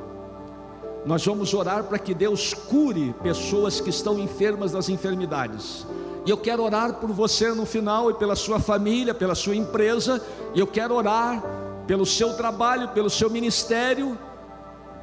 Nós 1.03 1.25
vamos 1.25 1.51
orar 1.53 1.85
para 1.85 1.97
que 1.97 2.13
Deus 2.13 2.53
cure 2.53 3.15
pessoas 3.23 3.81
que 3.81 3.89
estão 3.89 4.19
enfermas 4.19 4.71
das 4.71 4.87
enfermidades. 4.87 5.87
E 6.23 6.29
eu 6.29 6.37
quero 6.37 6.63
orar 6.63 6.95
por 6.95 7.11
você 7.11 7.49
no 7.49 7.65
final 7.65 8.11
e 8.11 8.13
pela 8.13 8.35
sua 8.35 8.59
família, 8.59 9.13
pela 9.13 9.33
sua 9.33 9.55
empresa. 9.55 10.21
E 10.53 10.59
eu 10.59 10.67
quero 10.67 10.93
orar 10.93 11.41
pelo 11.87 12.05
seu 12.05 12.35
trabalho, 12.35 12.89
pelo 12.89 13.09
seu 13.09 13.31
ministério. 13.31 14.15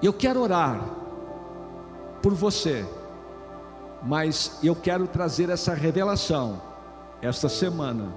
E 0.01 0.07
eu 0.07 0.13
quero 0.13 0.41
orar 0.41 0.81
por 2.23 2.33
você. 2.33 2.87
Mas 4.05 4.61
eu 4.63 4.77
quero 4.77 5.09
trazer 5.09 5.51
essa 5.51 5.75
revelação 5.75 6.68
esta 7.21 7.49
semana. 7.49 8.15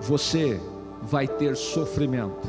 Você 0.00 0.60
vai 1.02 1.26
ter 1.26 1.56
sofrimento. 1.56 2.46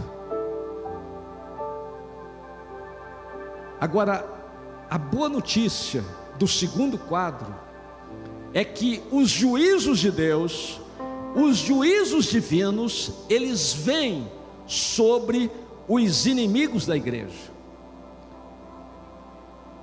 Agora, 3.80 4.26
a 4.90 4.98
boa 4.98 5.30
notícia 5.30 6.04
do 6.40 6.48
segundo 6.48 6.98
quadro 6.98 7.54
é 8.54 8.64
que 8.64 9.04
os 9.12 9.30
juízos 9.30 10.00
de 10.00 10.12
Deus, 10.12 10.80
os 11.36 11.58
juízos 11.58 12.26
divinos, 12.26 13.12
eles 13.30 13.74
vêm 13.74 14.32
sobre 14.66 15.52
os 15.88 16.26
inimigos 16.26 16.86
da 16.86 16.98
igreja. 16.98 17.56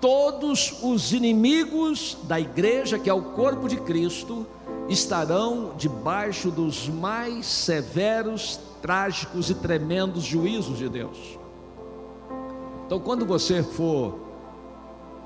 Todos 0.01 0.83
os 0.83 1.13
inimigos 1.13 2.19
da 2.25 2.39
igreja, 2.39 2.99
que 2.99 3.09
é 3.09 3.15
o 3.15 3.23
corpo 3.23 3.69
de 3.69 3.77
Cristo, 3.77 4.47
estarão 4.89 5.73
debaixo 5.77 6.51
dos 6.51 6.89
mais 6.89 7.47
severos, 7.47 8.61
trágicos 8.83 9.51
e 9.51 9.55
tremendos 9.55 10.25
juízos 10.25 10.79
de 10.79 10.89
Deus. 10.89 11.39
Então, 12.87 13.01
quando 13.01 13.25
você 13.25 13.63
for 13.63 14.19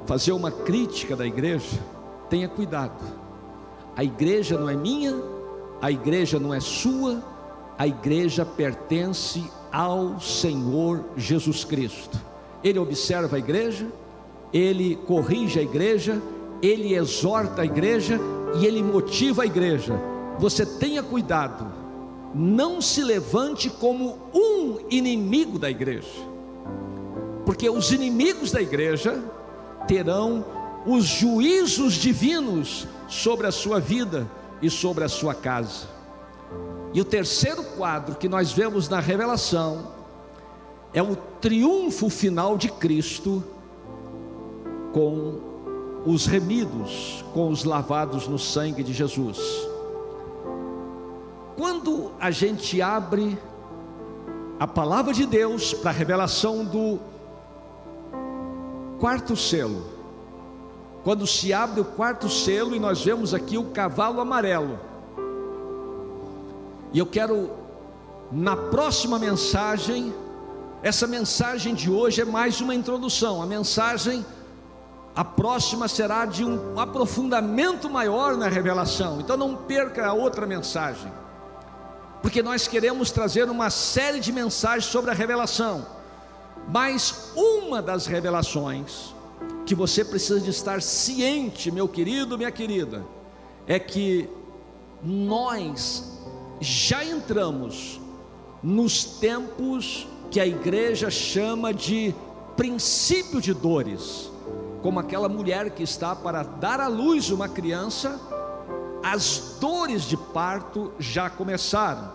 fazer 0.07 0.33
uma 0.33 0.51
crítica 0.51 1.17
da 1.17 1.27
igreja, 1.27 1.79
tenha 2.31 2.49
cuidado. 2.49 3.03
A 3.97 4.05
igreja 4.05 4.57
não 4.57 4.69
é 4.69 4.77
minha, 4.77 5.15
a 5.83 5.91
igreja 5.91 6.39
não 6.39 6.55
é 6.55 6.61
sua, 6.61 7.23
a 7.77 7.87
igreja 7.87 8.45
pertence 8.45 9.51
ao 9.73 10.21
Senhor 10.21 11.05
Jesus 11.17 11.65
Cristo. 11.65 12.19
Ele 12.63 12.79
observa 12.79 13.37
a 13.37 13.39
igreja, 13.39 13.89
ele 14.53 14.97
corrige 15.07 15.59
a 15.59 15.63
igreja, 15.63 16.23
ele 16.63 16.95
exorta 16.95 17.63
a 17.63 17.65
igreja 17.65 18.21
e 18.57 18.67
ele 18.67 18.83
motiva 18.83 19.43
a 19.43 19.47
igreja. 19.47 19.95
Você 20.39 20.65
tenha 20.65 21.03
cuidado, 21.03 21.67
não 22.35 22.81
se 22.81 23.03
levante 23.03 23.69
como 23.69 24.19
um 24.33 24.79
inimigo 24.91 25.59
da 25.59 25.71
igreja 25.71 26.29
porque 27.49 27.71
os 27.71 27.93
inimigos 27.93 28.53
da 28.53 28.61
igreja 28.61 29.25
terão 29.87 30.45
os 30.85 31.07
juízos 31.07 31.95
divinos 31.95 32.87
sobre 33.09 33.47
a 33.47 33.51
sua 33.51 33.81
vida 33.81 34.31
e 34.61 34.69
sobre 34.69 35.03
a 35.03 35.09
sua 35.09 35.35
casa. 35.35 35.89
E 36.93 37.01
o 37.01 37.07
terceiro 37.07 37.65
quadro 37.65 38.17
que 38.17 38.29
nós 38.29 38.53
vemos 38.53 38.87
na 38.91 39.01
revelação 39.01 39.93
é 40.93 41.03
o 41.03 41.17
triunfo 41.17 42.11
final 42.11 42.59
de 42.59 42.69
Cristo 42.69 43.43
com 44.93 45.41
os 46.07 46.27
remidos, 46.27 47.25
com 47.33 47.51
os 47.51 47.65
lavados 47.65 48.27
no 48.29 48.39
sangue 48.39 48.83
de 48.83 48.93
Jesus. 48.93 49.39
Quando 51.57 52.13
a 52.21 52.31
gente 52.31 52.81
abre 52.81 53.39
a 54.59 54.67
palavra 54.67 55.13
de 55.13 55.25
Deus 55.25 55.73
para 55.73 55.91
a 55.91 55.93
revelação 55.93 56.65
do 56.65 56.99
quarto 58.99 59.37
selo. 59.37 59.85
Quando 61.05 61.27
se 61.27 61.53
abre 61.53 61.81
o 61.81 61.85
quarto 61.85 62.29
selo 62.29 62.75
e 62.75 62.81
nós 62.81 63.05
vemos 63.05 63.33
aqui 63.33 63.57
o 63.57 63.67
cavalo 63.67 64.21
amarelo. 64.21 64.79
E 66.93 66.99
eu 66.99 67.07
quero, 67.07 67.51
na 68.33 68.57
próxima 68.57 69.19
mensagem, 69.19 70.13
essa 70.83 71.07
mensagem 71.07 71.75
de 71.75 71.89
hoje 71.89 72.21
é 72.21 72.25
mais 72.25 72.61
uma 72.61 72.75
introdução. 72.75 73.41
A 73.41 73.47
mensagem, 73.47 74.27
a 75.19 75.25
próxima 75.25 75.89
será 75.89 76.27
de 76.27 76.45
um 76.45 76.79
aprofundamento 76.79 77.91
maior 77.91 78.37
na 78.37 78.47
revelação. 78.47 79.19
Então 79.19 79.37
não 79.37 79.57
perca 79.57 80.07
a 80.07 80.13
outra 80.13 80.47
mensagem, 80.47 81.13
porque 82.23 82.41
nós 82.41 82.69
queremos 82.69 83.11
trazer 83.11 83.51
uma 83.51 83.69
série 83.69 84.21
de 84.21 84.31
mensagens 84.31 84.85
sobre 84.85 85.11
a 85.11 85.15
revelação. 85.15 85.85
Mas 86.69 87.33
uma 87.35 87.83
das 87.83 88.07
revelações 88.07 89.13
que 89.67 89.75
você 89.75 90.05
precisa 90.05 90.41
de 90.41 90.51
estar 90.51 90.81
ciente, 90.81 91.69
meu 91.73 91.89
querido, 91.89 92.39
minha 92.39 92.53
querida, 92.53 93.05
é 93.67 93.77
que 93.77 94.31
nós 95.03 96.17
já 96.61 97.05
entramos 97.05 98.01
nos 98.63 99.03
tempos 99.03 100.07
que 100.31 100.39
a 100.39 100.47
igreja 100.47 101.11
chama 101.11 101.75
de 101.75 102.15
princípio 102.57 103.41
de 103.41 103.53
dores, 103.53 104.28
como 104.83 105.01
aquela 105.01 105.29
mulher 105.29 105.71
que 105.71 105.83
está 105.83 106.15
para 106.15 106.43
dar 106.43 106.81
à 106.81 106.89
luz 106.89 107.31
uma 107.31 107.49
criança, 107.49 108.21
as 109.03 109.57
dores 109.61 110.03
de 110.03 110.17
parto 110.17 110.93
já 110.99 111.29
começaram. 111.31 112.13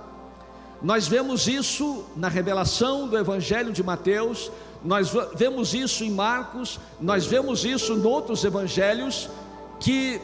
Nós 0.81 1.07
vemos 1.07 1.47
isso 1.47 2.03
na 2.15 2.27
revelação 2.27 3.07
do 3.07 3.17
Evangelho 3.17 3.71
de 3.71 3.81
Mateus, 3.81 4.51
nós 4.83 5.13
vemos 5.35 5.73
isso 5.73 6.03
em 6.03 6.11
Marcos, 6.11 6.79
nós 6.99 7.25
vemos 7.25 7.63
isso 7.63 7.93
em 7.93 8.05
outros 8.05 8.43
evangelhos, 8.43 9.29
que 9.79 10.21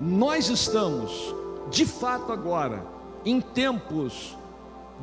nós 0.00 0.48
estamos, 0.48 1.34
de 1.70 1.84
fato, 1.84 2.32
agora, 2.32 2.82
em 3.24 3.40
tempos 3.40 4.34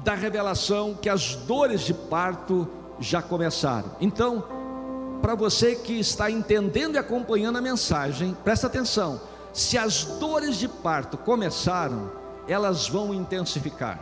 da 0.04 0.16
revelação 0.16 0.96
que 1.00 1.10
as 1.10 1.36
dores 1.36 1.82
de 1.82 1.94
parto 1.94 2.68
já 3.00 3.22
começaram. 3.22 3.92
Então, 4.02 4.44
para 5.22 5.36
você 5.36 5.76
que 5.76 6.00
está 6.00 6.30
entendendo 6.30 6.96
e 6.96 6.98
acompanhando 6.98 7.58
a 7.58 7.62
mensagem, 7.62 8.36
presta 8.44 8.68
atenção: 8.68 9.20
se 9.54 9.78
as 9.78 10.04
dores 10.04 10.58
de 10.58 10.68
parto 10.68 11.18
começaram, 11.18 12.12
elas 12.48 12.88
vão 12.88 13.14
intensificar. 13.14 14.00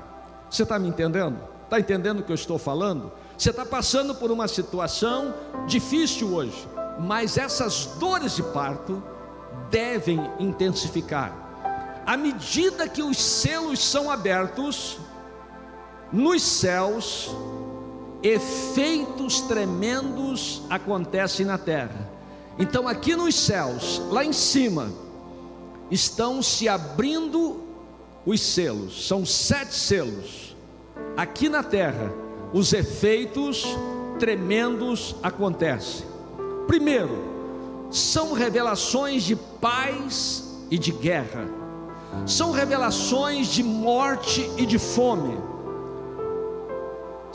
Você 0.49 0.63
está 0.63 0.78
me 0.78 0.88
entendendo? 0.88 1.38
Está 1.63 1.80
entendendo 1.80 2.19
o 2.19 2.23
que 2.23 2.32
eu 2.32 2.36
estou 2.36 2.60
falando? 2.60 3.12
Você 3.38 3.49
está 3.49 3.65
passando 3.65 4.15
por 4.15 4.32
uma 4.32 4.47
situação 4.47 5.34
difícil 5.67 6.34
hoje, 6.34 6.67
mas 6.99 7.38
essas 7.38 7.88
dores 7.99 8.36
de 8.36 8.43
parto 8.43 9.04
devem 9.69 10.21
intensificar. 10.39 11.34
À 12.06 12.15
medida 12.15 12.88
que 12.88 13.01
os 13.01 13.17
selos 13.17 13.84
são 13.84 14.12
abertos, 14.12 14.99
nos 16.13 16.43
céus, 16.43 17.36
efeitos 18.28 19.42
tremendos 19.42 20.64
acontecem 20.70 21.46
na 21.46 21.58
terra. 21.58 22.10
Então, 22.58 22.88
aqui 22.88 23.16
nos 23.16 23.36
céus, 23.36 24.02
lá 24.10 24.26
em 24.26 24.34
cima, 24.34 24.92
estão 25.92 26.42
se 26.42 26.68
abrindo 26.68 27.64
os 28.26 28.42
selos, 28.42 29.08
são 29.08 29.26
sete 29.26 29.76
selos. 29.76 30.56
Aqui 31.16 31.50
na 31.50 31.62
terra, 31.62 32.12
os 32.52 32.74
efeitos 32.74 33.66
tremendos 34.18 35.16
acontecem. 35.22 36.08
Primeiro, 36.66 37.24
são 37.92 38.34
revelações 38.34 39.24
de 39.24 39.36
paz 39.36 40.66
e 40.72 40.80
de 40.80 40.92
guerra, 40.92 41.48
são 42.26 42.52
revelações 42.52 43.48
de 43.48 43.62
morte 43.62 44.50
e 44.58 44.66
de 44.66 44.80
fome, 44.80 45.38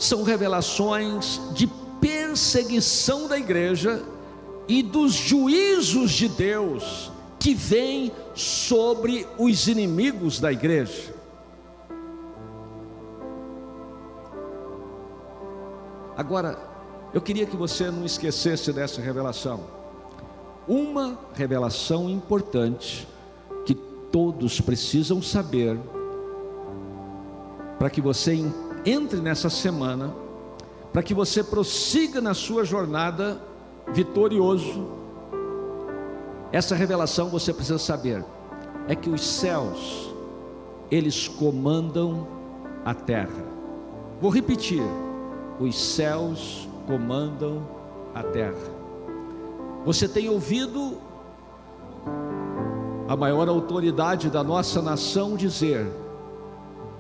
são 0.01 0.23
revelações 0.23 1.39
de 1.53 1.67
perseguição 2.01 3.29
da 3.29 3.39
igreja 3.39 4.03
e 4.67 4.83
dos 4.83 5.13
juízos 5.13 6.13
de 6.13 6.27
Deus 6.27 7.13
que 7.39 7.55
vêm 7.55 8.11
sobre 8.35 9.27
os 9.39 9.69
inimigos 9.69 10.41
da 10.41 10.51
igreja. 10.51 11.15
Agora, 16.17 16.59
eu 17.13 17.21
queria 17.21 17.45
que 17.45 17.57
você 17.57 17.91
não 17.91 18.07
esquecesse 18.07 18.73
dessa 18.73 19.03
revelação. 19.03 19.61
Uma 20.67 21.19
revelação 21.35 22.09
importante 22.09 23.07
que 23.67 23.75
todos 23.75 24.63
precisam 24.63 25.21
saber 25.21 25.79
para 27.79 27.91
que 27.91 28.01
você 28.01 28.35
entre 28.85 29.21
nessa 29.21 29.51
semana, 29.51 30.15
para 30.93 31.03
que 31.03 31.15
você 31.15 31.43
prossiga 31.43 32.21
na 32.21 32.35
sua 32.35 32.65
jornada 32.65 33.41
vitorioso. 33.93 34.89
Essa 36.53 36.75
revelação 36.75 37.29
você 37.29 37.53
precisa 37.53 37.79
saber 37.79 38.25
é 38.89 38.95
que 38.95 39.09
os 39.09 39.25
céus 39.25 40.13
eles 40.91 41.29
comandam 41.29 42.27
a 42.85 42.93
terra. 42.93 43.45
Vou 44.21 44.31
repetir: 44.31 44.83
os 45.61 45.79
céus 45.79 46.69
comandam 46.87 47.67
a 48.15 48.23
terra. 48.23 48.81
Você 49.85 50.09
tem 50.09 50.29
ouvido 50.29 50.99
a 53.09 53.17
maior 53.17 53.49
autoridade 53.49 54.29
da 54.29 54.43
nossa 54.43 54.83
nação 54.83 55.37
dizer: 55.37 55.87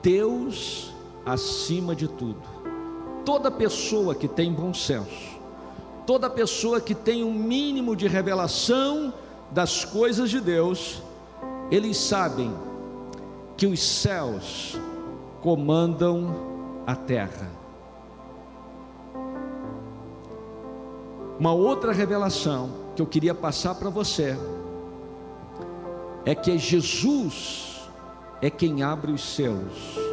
Deus 0.02 0.89
acima 1.24 1.94
de 1.94 2.08
tudo. 2.08 2.40
Toda 3.24 3.50
pessoa 3.50 4.14
que 4.14 4.26
tem 4.26 4.52
bom 4.52 4.72
senso, 4.72 5.38
toda 6.06 6.30
pessoa 6.30 6.80
que 6.80 6.94
tem 6.94 7.22
um 7.22 7.32
mínimo 7.32 7.94
de 7.94 8.08
revelação 8.08 9.12
das 9.50 9.84
coisas 9.84 10.30
de 10.30 10.40
Deus, 10.40 11.02
eles 11.70 11.96
sabem 11.96 12.52
que 13.56 13.66
os 13.66 13.80
céus 13.80 14.76
comandam 15.42 16.34
a 16.86 16.96
terra. 16.96 17.50
Uma 21.38 21.52
outra 21.52 21.92
revelação 21.92 22.70
que 22.94 23.00
eu 23.00 23.06
queria 23.06 23.34
passar 23.34 23.74
para 23.74 23.88
você 23.88 24.36
é 26.24 26.34
que 26.34 26.56
Jesus 26.58 27.88
é 28.42 28.50
quem 28.50 28.82
abre 28.82 29.12
os 29.12 29.22
céus. 29.22 30.09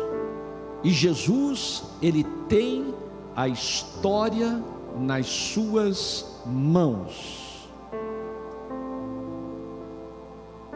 E 0.84 0.92
Jesus, 0.92 1.84
ele 2.02 2.24
tem 2.48 2.94
a 3.36 3.48
história 3.48 4.64
nas 4.98 5.28
suas 5.28 6.42
mãos. 6.46 7.70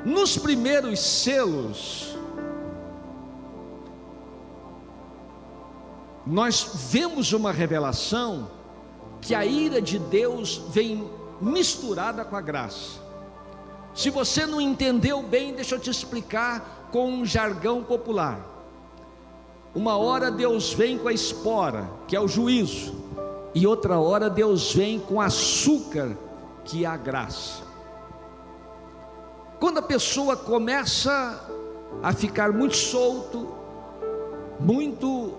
Nos 0.03 0.37
primeiros 0.37 0.99
selos, 0.99 2.17
nós 6.25 6.87
vemos 6.89 7.33
uma 7.33 7.51
revelação 7.51 8.49
que 9.21 9.35
a 9.35 9.45
ira 9.45 9.81
de 9.81 9.99
Deus 9.99 10.57
vem 10.69 11.07
misturada 11.39 12.25
com 12.25 12.35
a 12.35 12.41
graça. 12.41 12.99
Se 13.93 14.09
você 14.09 14.45
não 14.45 14.59
entendeu 14.59 15.21
bem, 15.21 15.53
deixa 15.53 15.75
eu 15.75 15.79
te 15.79 15.89
explicar 15.89 16.89
com 16.91 17.11
um 17.11 17.25
jargão 17.25 17.83
popular. 17.83 18.50
Uma 19.73 19.95
hora 19.95 20.29
Deus 20.29 20.73
vem 20.73 20.97
com 20.97 21.07
a 21.07 21.13
espora, 21.13 21.89
que 22.07 22.15
é 22.15 22.19
o 22.19 22.27
juízo, 22.27 22.93
e 23.55 23.65
outra 23.65 23.99
hora 23.99 24.29
Deus 24.29 24.73
vem 24.73 24.99
com 24.99 25.21
açúcar, 25.21 26.17
que 26.65 26.83
é 26.83 26.87
a 26.87 26.97
graça. 26.97 27.63
Quando 29.59 29.77
a 29.77 29.81
pessoa 29.81 30.35
começa 30.35 31.49
a 32.03 32.13
ficar 32.13 32.51
muito 32.51 32.75
solto, 32.75 33.47
muito 34.59 35.33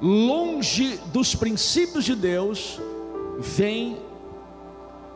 longe 0.00 0.96
dos 1.06 1.34
princípios 1.34 2.04
de 2.04 2.14
Deus, 2.14 2.80
vem 3.38 3.98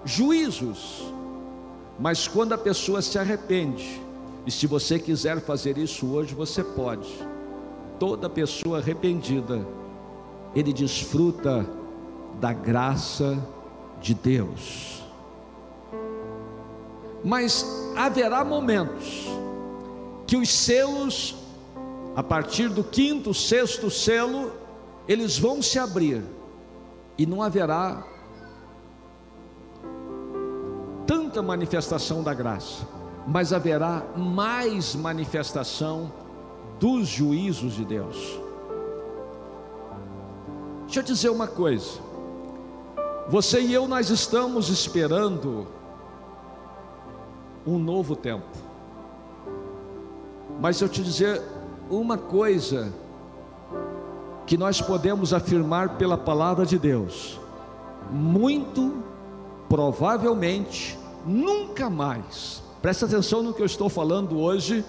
juízos. 0.04 1.04
Mas 1.98 2.26
quando 2.26 2.52
a 2.52 2.58
pessoa 2.58 3.00
se 3.00 3.18
arrepende, 3.18 4.02
e 4.46 4.50
se 4.50 4.66
você 4.66 4.98
quiser 4.98 5.40
fazer 5.40 5.78
isso 5.78 6.06
hoje, 6.12 6.34
você 6.34 6.64
pode. 6.64 7.08
Toda 7.98 8.28
pessoa 8.28 8.78
arrependida, 8.78 9.66
ele 10.54 10.72
desfruta 10.72 11.68
da 12.40 12.52
graça 12.52 13.38
de 14.00 14.14
Deus. 14.14 15.02
Mas 17.24 17.64
haverá 17.96 18.44
momentos 18.44 19.28
que 20.26 20.36
os 20.36 20.48
selos, 20.48 21.36
a 22.16 22.22
partir 22.22 22.68
do 22.68 22.82
quinto, 22.82 23.32
sexto 23.32 23.90
selo, 23.90 24.52
eles 25.06 25.38
vão 25.38 25.62
se 25.62 25.78
abrir 25.78 26.22
e 27.16 27.26
não 27.26 27.42
haverá 27.42 28.04
tanta 31.06 31.42
manifestação 31.42 32.22
da 32.22 32.34
graça, 32.34 32.86
mas 33.26 33.52
haverá 33.52 34.02
mais 34.16 34.94
manifestação 34.94 36.12
dos 36.78 37.06
juízos 37.08 37.74
de 37.74 37.84
Deus. 37.84 38.40
Deixa 40.84 41.00
eu 41.00 41.04
dizer 41.04 41.28
uma 41.30 41.46
coisa. 41.46 42.00
Você 43.28 43.60
e 43.60 43.72
eu 43.72 43.86
nós 43.86 44.10
estamos 44.10 44.68
esperando 44.68 45.66
um 47.66 47.78
novo 47.78 48.16
tempo. 48.16 48.44
Mas 50.60 50.80
eu 50.80 50.88
te 50.88 51.02
dizer 51.02 51.40
uma 51.88 52.18
coisa 52.18 52.92
que 54.46 54.56
nós 54.56 54.80
podemos 54.80 55.32
afirmar 55.32 55.96
pela 55.96 56.18
palavra 56.18 56.66
de 56.66 56.78
Deus, 56.78 57.40
muito 58.10 59.02
provavelmente 59.68 60.98
nunca 61.24 61.88
mais, 61.88 62.61
presta 62.82 63.06
atenção 63.06 63.42
no 63.42 63.54
que 63.54 63.62
eu 63.62 63.66
estou 63.66 63.88
falando 63.88 64.38
hoje, 64.38 64.84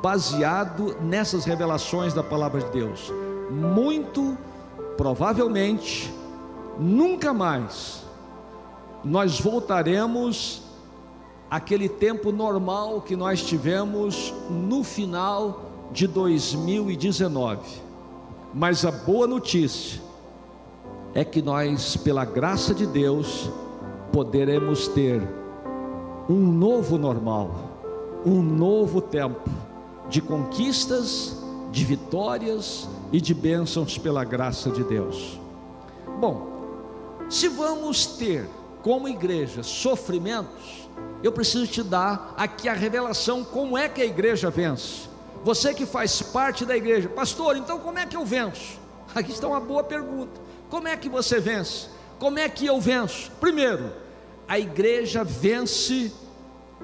baseado 0.00 0.96
nessas 1.02 1.44
revelações 1.44 2.14
da 2.14 2.22
palavra 2.22 2.62
de 2.62 2.70
Deus, 2.70 3.12
muito 3.50 4.38
provavelmente 4.96 6.12
nunca 6.78 7.34
mais 7.34 8.02
nós 9.04 9.38
voltaremos 9.38 10.62
àquele 11.50 11.88
tempo 11.88 12.32
normal 12.32 13.02
que 13.02 13.16
nós 13.16 13.42
tivemos 13.42 14.32
no 14.48 14.82
final 14.82 15.60
de 15.92 16.06
2019 16.06 17.82
mas 18.54 18.84
a 18.84 18.90
boa 18.90 19.26
notícia 19.26 20.00
é 21.14 21.24
que 21.24 21.40
nós, 21.40 21.96
pela 21.96 22.24
graça 22.24 22.74
de 22.74 22.86
Deus, 22.86 23.50
poderemos 24.12 24.88
ter 24.88 25.22
um 26.28 26.52
novo 26.52 26.98
normal, 26.98 27.50
um 28.24 28.42
novo 28.42 29.00
tempo 29.00 29.48
de 30.08 30.20
conquistas, 30.20 31.36
de 31.70 31.84
vitórias 31.84 32.88
e 33.10 33.20
de 33.20 33.34
bênçãos 33.34 33.98
pela 33.98 34.24
graça 34.24 34.70
de 34.70 34.84
Deus. 34.84 35.40
Bom, 36.20 36.52
se 37.28 37.48
vamos 37.48 38.06
ter 38.06 38.48
como 38.82 39.08
igreja 39.08 39.62
sofrimentos, 39.62 40.88
eu 41.22 41.32
preciso 41.32 41.66
te 41.66 41.82
dar 41.82 42.34
aqui 42.36 42.68
a 42.68 42.74
revelação 42.74 43.44
como 43.44 43.78
é 43.78 43.88
que 43.88 44.02
a 44.02 44.06
igreja 44.06 44.50
vence. 44.50 45.08
Você 45.44 45.74
que 45.74 45.86
faz 45.86 46.22
parte 46.22 46.64
da 46.64 46.76
igreja, 46.76 47.08
pastor, 47.08 47.56
então 47.56 47.78
como 47.78 47.98
é 47.98 48.06
que 48.06 48.16
eu 48.16 48.24
venço? 48.24 48.78
Aqui 49.14 49.32
está 49.32 49.48
uma 49.48 49.60
boa 49.60 49.82
pergunta. 49.82 50.40
Como 50.70 50.88
é 50.88 50.96
que 50.96 51.08
você 51.08 51.40
vence? 51.40 51.88
Como 52.18 52.38
é 52.38 52.48
que 52.48 52.66
eu 52.66 52.80
venço? 52.80 53.30
Primeiro, 53.40 53.92
a 54.52 54.58
igreja 54.58 55.24
vence 55.24 56.12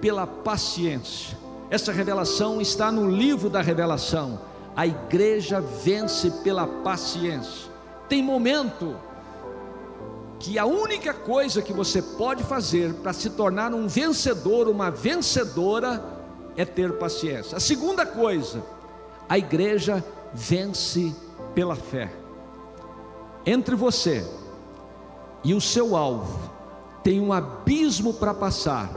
pela 0.00 0.26
paciência. 0.26 1.36
Essa 1.68 1.92
revelação 1.92 2.62
está 2.62 2.90
no 2.90 3.10
livro 3.10 3.50
da 3.50 3.60
revelação. 3.60 4.40
A 4.74 4.86
igreja 4.86 5.60
vence 5.60 6.30
pela 6.42 6.66
paciência. 6.66 7.70
Tem 8.08 8.22
momento 8.22 8.96
que 10.38 10.58
a 10.58 10.64
única 10.64 11.12
coisa 11.12 11.60
que 11.60 11.74
você 11.74 12.00
pode 12.00 12.42
fazer 12.42 12.94
para 13.02 13.12
se 13.12 13.28
tornar 13.28 13.74
um 13.74 13.86
vencedor, 13.86 14.66
uma 14.66 14.90
vencedora, 14.90 16.02
é 16.56 16.64
ter 16.64 16.94
paciência. 16.94 17.58
A 17.58 17.60
segunda 17.60 18.06
coisa, 18.06 18.64
a 19.28 19.36
igreja 19.36 20.02
vence 20.32 21.14
pela 21.54 21.76
fé. 21.76 22.10
Entre 23.44 23.74
você 23.74 24.26
e 25.44 25.52
o 25.52 25.60
seu 25.60 25.94
alvo 25.94 26.56
tem 27.08 27.22
um 27.22 27.32
abismo 27.32 28.12
para 28.12 28.34
passar. 28.34 28.90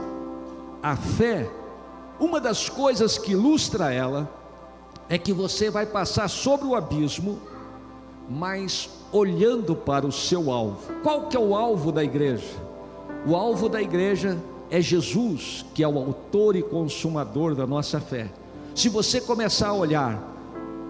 A 0.82 0.94
fé, 0.94 1.50
uma 2.20 2.38
das 2.38 2.68
coisas 2.68 3.16
que 3.16 3.32
ilustra 3.32 3.90
ela, 3.90 4.30
é 5.08 5.16
que 5.16 5.32
você 5.32 5.70
vai 5.70 5.86
passar 5.86 6.28
sobre 6.28 6.66
o 6.66 6.74
abismo, 6.74 7.38
mas 8.28 8.90
olhando 9.10 9.74
para 9.74 10.06
o 10.06 10.12
seu 10.12 10.50
alvo. 10.50 10.92
Qual 11.02 11.22
que 11.28 11.38
é 11.38 11.40
o 11.40 11.56
alvo 11.56 11.90
da 11.90 12.04
igreja? 12.04 12.54
O 13.26 13.34
alvo 13.34 13.66
da 13.66 13.80
igreja 13.80 14.38
é 14.70 14.78
Jesus, 14.78 15.64
que 15.72 15.82
é 15.82 15.88
o 15.88 15.96
autor 15.96 16.54
e 16.54 16.62
consumador 16.62 17.54
da 17.54 17.66
nossa 17.66 17.98
fé. 17.98 18.30
Se 18.74 18.90
você 18.90 19.22
começar 19.22 19.68
a 19.68 19.74
olhar 19.74 20.22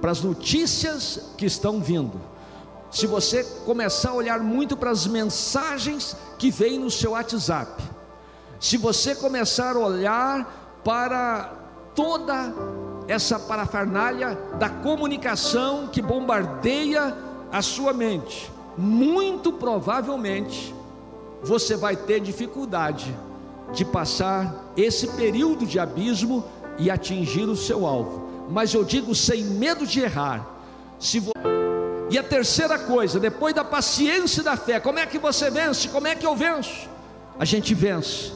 para 0.00 0.10
as 0.10 0.22
notícias 0.22 1.30
que 1.38 1.46
estão 1.46 1.80
vindo, 1.80 2.20
se 2.92 3.06
você 3.06 3.42
começar 3.64 4.10
a 4.10 4.14
olhar 4.14 4.40
muito 4.40 4.76
para 4.76 4.90
as 4.90 5.06
mensagens 5.06 6.14
que 6.38 6.50
vêm 6.50 6.78
no 6.78 6.90
seu 6.90 7.12
WhatsApp, 7.12 7.82
se 8.60 8.76
você 8.76 9.14
começar 9.14 9.76
a 9.76 9.78
olhar 9.78 10.80
para 10.84 11.54
toda 11.94 12.54
essa 13.08 13.38
parafernália 13.38 14.38
da 14.58 14.68
comunicação 14.68 15.88
que 15.88 16.02
bombardeia 16.02 17.16
a 17.50 17.62
sua 17.62 17.94
mente, 17.94 18.52
muito 18.76 19.54
provavelmente 19.54 20.74
você 21.42 21.76
vai 21.76 21.96
ter 21.96 22.20
dificuldade 22.20 23.16
de 23.72 23.86
passar 23.86 24.70
esse 24.76 25.08
período 25.08 25.64
de 25.64 25.78
abismo 25.78 26.44
e 26.78 26.90
atingir 26.90 27.48
o 27.48 27.56
seu 27.56 27.86
alvo. 27.86 28.46
Mas 28.50 28.74
eu 28.74 28.84
digo 28.84 29.14
sem 29.14 29.44
medo 29.44 29.86
de 29.86 30.00
errar. 30.00 30.46
Se 30.98 31.18
vo... 31.18 31.32
E 32.12 32.18
a 32.18 32.22
terceira 32.22 32.78
coisa, 32.78 33.18
depois 33.18 33.54
da 33.54 33.64
paciência 33.64 34.42
e 34.42 34.44
da 34.44 34.56
fé, 34.56 34.78
como 34.78 34.98
é 34.98 35.06
que 35.06 35.18
você 35.18 35.50
vence? 35.50 35.88
Como 35.88 36.06
é 36.06 36.14
que 36.14 36.26
eu 36.26 36.36
venço? 36.36 36.88
A 37.38 37.44
gente 37.44 37.74
vence 37.74 38.32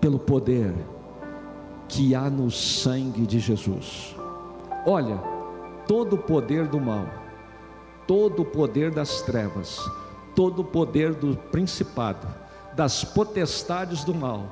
pelo 0.00 0.18
poder 0.18 0.72
que 1.88 2.14
há 2.14 2.30
no 2.30 2.50
sangue 2.50 3.26
de 3.26 3.40
Jesus. 3.40 4.14
Olha, 4.86 5.18
todo 5.86 6.14
o 6.14 6.18
poder 6.18 6.66
do 6.68 6.80
mal 6.80 7.06
todo 8.08 8.40
o 8.40 8.44
poder 8.44 8.90
das 8.90 9.20
trevas, 9.20 9.78
todo 10.34 10.60
o 10.62 10.64
poder 10.64 11.14
do 11.14 11.36
principado, 11.36 12.26
das 12.74 13.04
potestades 13.04 14.02
do 14.02 14.14
mal. 14.14 14.48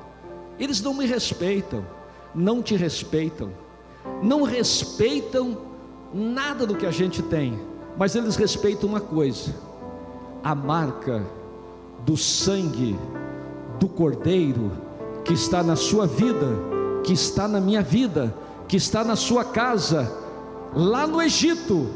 Eles 0.59 0.79
não 0.79 0.93
me 0.93 1.07
respeitam, 1.07 1.83
não 2.35 2.61
te 2.61 2.75
respeitam, 2.75 3.51
não 4.21 4.43
respeitam 4.43 5.57
nada 6.13 6.67
do 6.67 6.75
que 6.75 6.85
a 6.85 6.91
gente 6.91 7.23
tem, 7.23 7.59
mas 7.97 8.15
eles 8.15 8.35
respeitam 8.35 8.89
uma 8.89 9.01
coisa: 9.01 9.53
a 10.43 10.53
marca 10.53 11.25
do 12.05 12.15
sangue 12.15 12.97
do 13.79 13.87
Cordeiro 13.87 14.71
que 15.25 15.33
está 15.33 15.61
na 15.61 15.75
sua 15.75 16.07
vida, 16.07 16.47
que 17.03 17.11
está 17.11 17.49
na 17.49 17.59
minha 17.59 17.81
vida, 17.81 18.33
que 18.65 18.77
está 18.77 19.03
na 19.03 19.15
sua 19.17 19.43
casa, 19.43 20.09
lá 20.73 21.05
no 21.05 21.21
Egito 21.21 21.89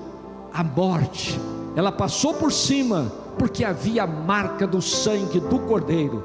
a 0.53 0.61
morte, 0.63 1.39
ela 1.75 1.93
passou 1.93 2.33
por 2.33 2.51
cima, 2.51 3.09
porque 3.37 3.63
havia 3.63 4.03
a 4.03 4.07
marca 4.07 4.67
do 4.67 4.81
sangue 4.81 5.39
do 5.39 5.59
cordeiro. 5.59 6.21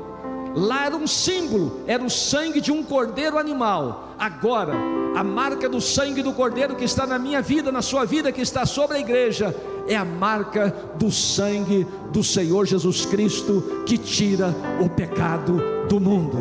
Lá 0.55 0.87
era 0.87 0.97
um 0.97 1.07
símbolo, 1.07 1.81
era 1.87 2.03
o 2.03 2.11
sangue 2.11 2.61
de 2.61 2.73
um 2.73 2.83
cordeiro 2.83 3.39
animal. 3.39 4.06
Agora, 4.19 4.73
a 5.15 5.23
marca 5.23 5.69
do 5.69 5.81
sangue 5.81 6.23
do 6.23 6.33
cordeiro 6.33 6.75
que 6.75 6.85
está 6.85 7.07
na 7.07 7.19
minha 7.19 7.43
vida, 7.43 7.71
na 7.71 7.83
sua 7.83 8.05
vida, 8.05 8.33
que 8.33 8.41
está 8.41 8.65
sobre 8.65 8.97
a 8.97 9.01
igreja, 9.01 9.55
é 9.87 9.95
a 9.95 10.05
marca 10.05 10.75
do 10.97 11.11
sangue 11.11 11.87
do 12.11 12.25
Senhor 12.25 12.67
Jesus 12.67 13.05
Cristo 13.05 13.85
que 13.87 13.99
tira 13.99 14.55
o 14.83 14.89
pecado 14.89 15.61
do 15.89 16.01
mundo. 16.01 16.39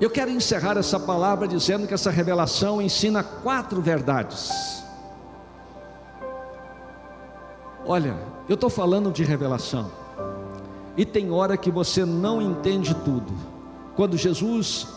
Eu 0.00 0.10
quero 0.10 0.30
encerrar 0.30 0.76
essa 0.76 0.98
palavra 0.98 1.46
dizendo 1.46 1.86
que 1.86 1.94
essa 1.94 2.10
revelação 2.10 2.82
ensina 2.82 3.22
quatro 3.22 3.80
verdades. 3.80 4.50
Olha, 7.86 8.16
eu 8.48 8.54
estou 8.54 8.68
falando 8.68 9.12
de 9.12 9.22
revelação, 9.22 9.90
e 10.96 11.04
tem 11.04 11.30
hora 11.30 11.56
que 11.56 11.70
você 11.70 12.04
não 12.04 12.40
entende 12.40 12.94
tudo. 12.94 13.32
Quando 13.96 14.16
Jesus 14.16 14.88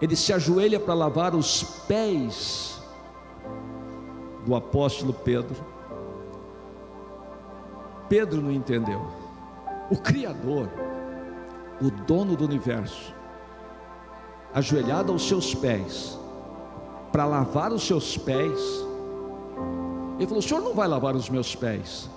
ele 0.00 0.16
se 0.16 0.32
ajoelha 0.32 0.80
para 0.80 0.94
lavar 0.94 1.34
os 1.34 1.62
pés 1.86 2.80
do 4.44 4.54
apóstolo 4.54 5.12
Pedro, 5.12 5.56
Pedro 8.08 8.42
não 8.42 8.50
entendeu. 8.50 9.00
O 9.90 9.96
Criador, 9.96 10.68
o 11.80 11.90
dono 12.04 12.36
do 12.36 12.44
universo, 12.44 13.14
ajoelhado 14.52 15.12
aos 15.12 15.26
seus 15.26 15.54
pés, 15.54 16.18
para 17.10 17.24
lavar 17.24 17.72
os 17.72 17.86
seus 17.86 18.18
pés, 18.18 18.58
ele 20.16 20.26
falou: 20.26 20.40
O 20.40 20.42
senhor 20.42 20.62
não 20.62 20.74
vai 20.74 20.88
lavar 20.88 21.14
os 21.14 21.28
meus 21.30 21.54
pés? 21.54 22.08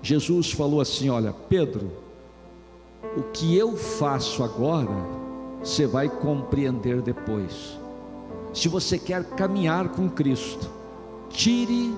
Jesus 0.00 0.52
falou 0.52 0.80
assim: 0.80 1.10
Olha, 1.10 1.34
Pedro, 1.48 1.90
o 3.16 3.22
que 3.32 3.56
eu 3.56 3.76
faço 3.76 4.42
agora, 4.42 4.94
você 5.60 5.86
vai 5.86 6.08
compreender 6.08 7.00
depois. 7.02 7.78
Se 8.52 8.68
você 8.68 8.98
quer 8.98 9.24
caminhar 9.24 9.88
com 9.90 10.08
Cristo, 10.08 10.68
tire 11.30 11.94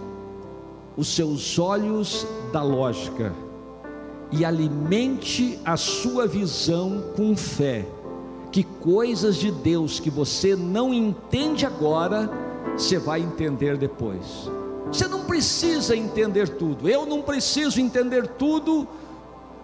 os 0.96 1.08
seus 1.08 1.58
olhos 1.58 2.26
da 2.52 2.62
lógica 2.62 3.32
e 4.30 4.44
alimente 4.44 5.58
a 5.64 5.76
sua 5.76 6.26
visão 6.26 7.04
com 7.16 7.36
fé 7.36 7.86
que 8.54 8.62
coisas 8.62 9.34
de 9.34 9.50
Deus 9.50 9.98
que 9.98 10.08
você 10.08 10.54
não 10.54 10.94
entende 10.94 11.66
agora, 11.66 12.30
você 12.76 13.00
vai 13.00 13.20
entender 13.20 13.76
depois. 13.76 14.48
Você 14.86 15.08
não 15.08 15.24
precisa 15.24 15.96
entender 15.96 16.48
tudo, 16.50 16.88
eu 16.88 17.04
não 17.04 17.20
preciso 17.20 17.80
entender 17.80 18.28
tudo, 18.28 18.86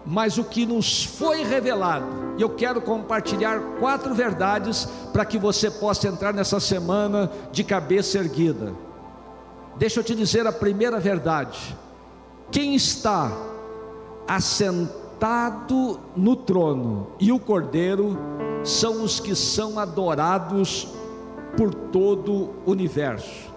mas 0.05 0.39
o 0.39 0.45
que 0.45 0.65
nos 0.65 1.05
foi 1.05 1.43
revelado, 1.45 2.07
e 2.39 2.43
eu 2.43 2.51
quero 2.51 2.81
compartilhar 2.81 3.61
quatro 3.79 4.15
verdades 4.15 4.87
para 5.13 5.25
que 5.25 5.39
você 5.39 5.71
possa 5.71 6.09
entrar 6.09 6.33
nessa 6.33 6.59
semana 6.59 7.31
de 7.53 7.63
cabeça 7.63 8.19
erguida. 8.19 8.73
Deixa 9.77 10.01
eu 10.01 10.05
te 10.05 10.15
dizer 10.15 10.47
a 10.47 10.53
primeira 10.53 10.99
verdade: 10.99 11.77
quem 12.51 12.75
está 12.75 13.31
assentado 14.27 16.01
no 16.17 16.35
trono 16.35 17.09
e 17.19 17.31
o 17.31 17.39
cordeiro 17.39 18.19
são 18.65 19.03
os 19.03 19.21
que 19.21 19.35
são 19.35 19.79
adorados 19.79 20.89
por 21.57 21.75
todo 21.75 22.51
o 22.67 22.71
universo. 22.71 23.51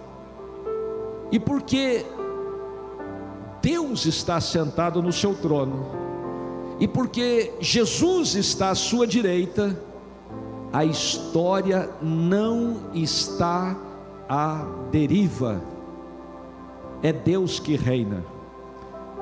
E 1.30 1.38
porque 1.38 2.04
Deus 3.60 4.04
está 4.06 4.40
sentado 4.40 5.02
no 5.02 5.12
seu 5.12 5.34
trono, 5.34 5.86
e 6.80 6.88
porque 6.88 7.52
Jesus 7.60 8.34
está 8.34 8.70
à 8.70 8.74
sua 8.74 9.06
direita, 9.06 9.78
a 10.72 10.84
história 10.84 11.88
não 12.02 12.90
está 12.92 13.76
à 14.28 14.66
deriva, 14.90 15.62
é 17.02 17.12
Deus 17.12 17.60
que 17.60 17.76
reina. 17.76 18.24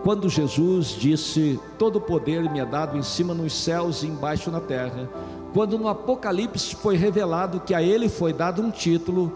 Quando 0.02 0.28
Jesus 0.28 0.96
disse: 0.98 1.60
Todo 1.78 2.00
poder 2.00 2.50
me 2.50 2.58
é 2.58 2.64
dado 2.64 2.96
em 2.96 3.02
cima 3.02 3.34
nos 3.34 3.52
céus 3.52 4.02
e 4.02 4.06
embaixo 4.06 4.50
na 4.50 4.60
terra, 4.60 5.08
quando 5.52 5.78
no 5.78 5.88
Apocalipse 5.88 6.74
foi 6.74 6.96
revelado 6.96 7.60
que 7.60 7.74
a 7.74 7.82
ele 7.82 8.08
foi 8.08 8.32
dado 8.32 8.62
um 8.62 8.70
título, 8.70 9.32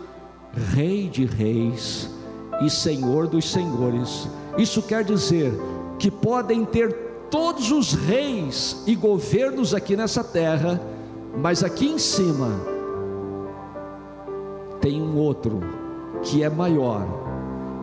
Rei 0.75 1.09
de 1.09 1.27
Reis 1.27 2.11
e 2.63 2.71
Senhor 2.71 3.27
dos 3.27 3.51
Senhores. 3.51 4.27
Isso 4.57 4.81
quer 4.83 5.05
dizer 5.05 5.53
que 5.99 6.11
podem 6.11 6.65
ter 6.65 7.06
todos 7.37 7.71
os 7.71 7.93
reis 7.93 8.83
e 8.87 8.95
governos 8.95 9.75
aqui 9.75 9.95
nessa 9.95 10.25
terra, 10.25 10.81
mas 11.37 11.63
aqui 11.63 11.87
em 11.87 11.99
cima 11.99 12.49
tem 14.81 15.03
um 15.03 15.19
outro 15.19 15.61
que 16.23 16.43
é 16.43 16.49
maior, 16.49 17.07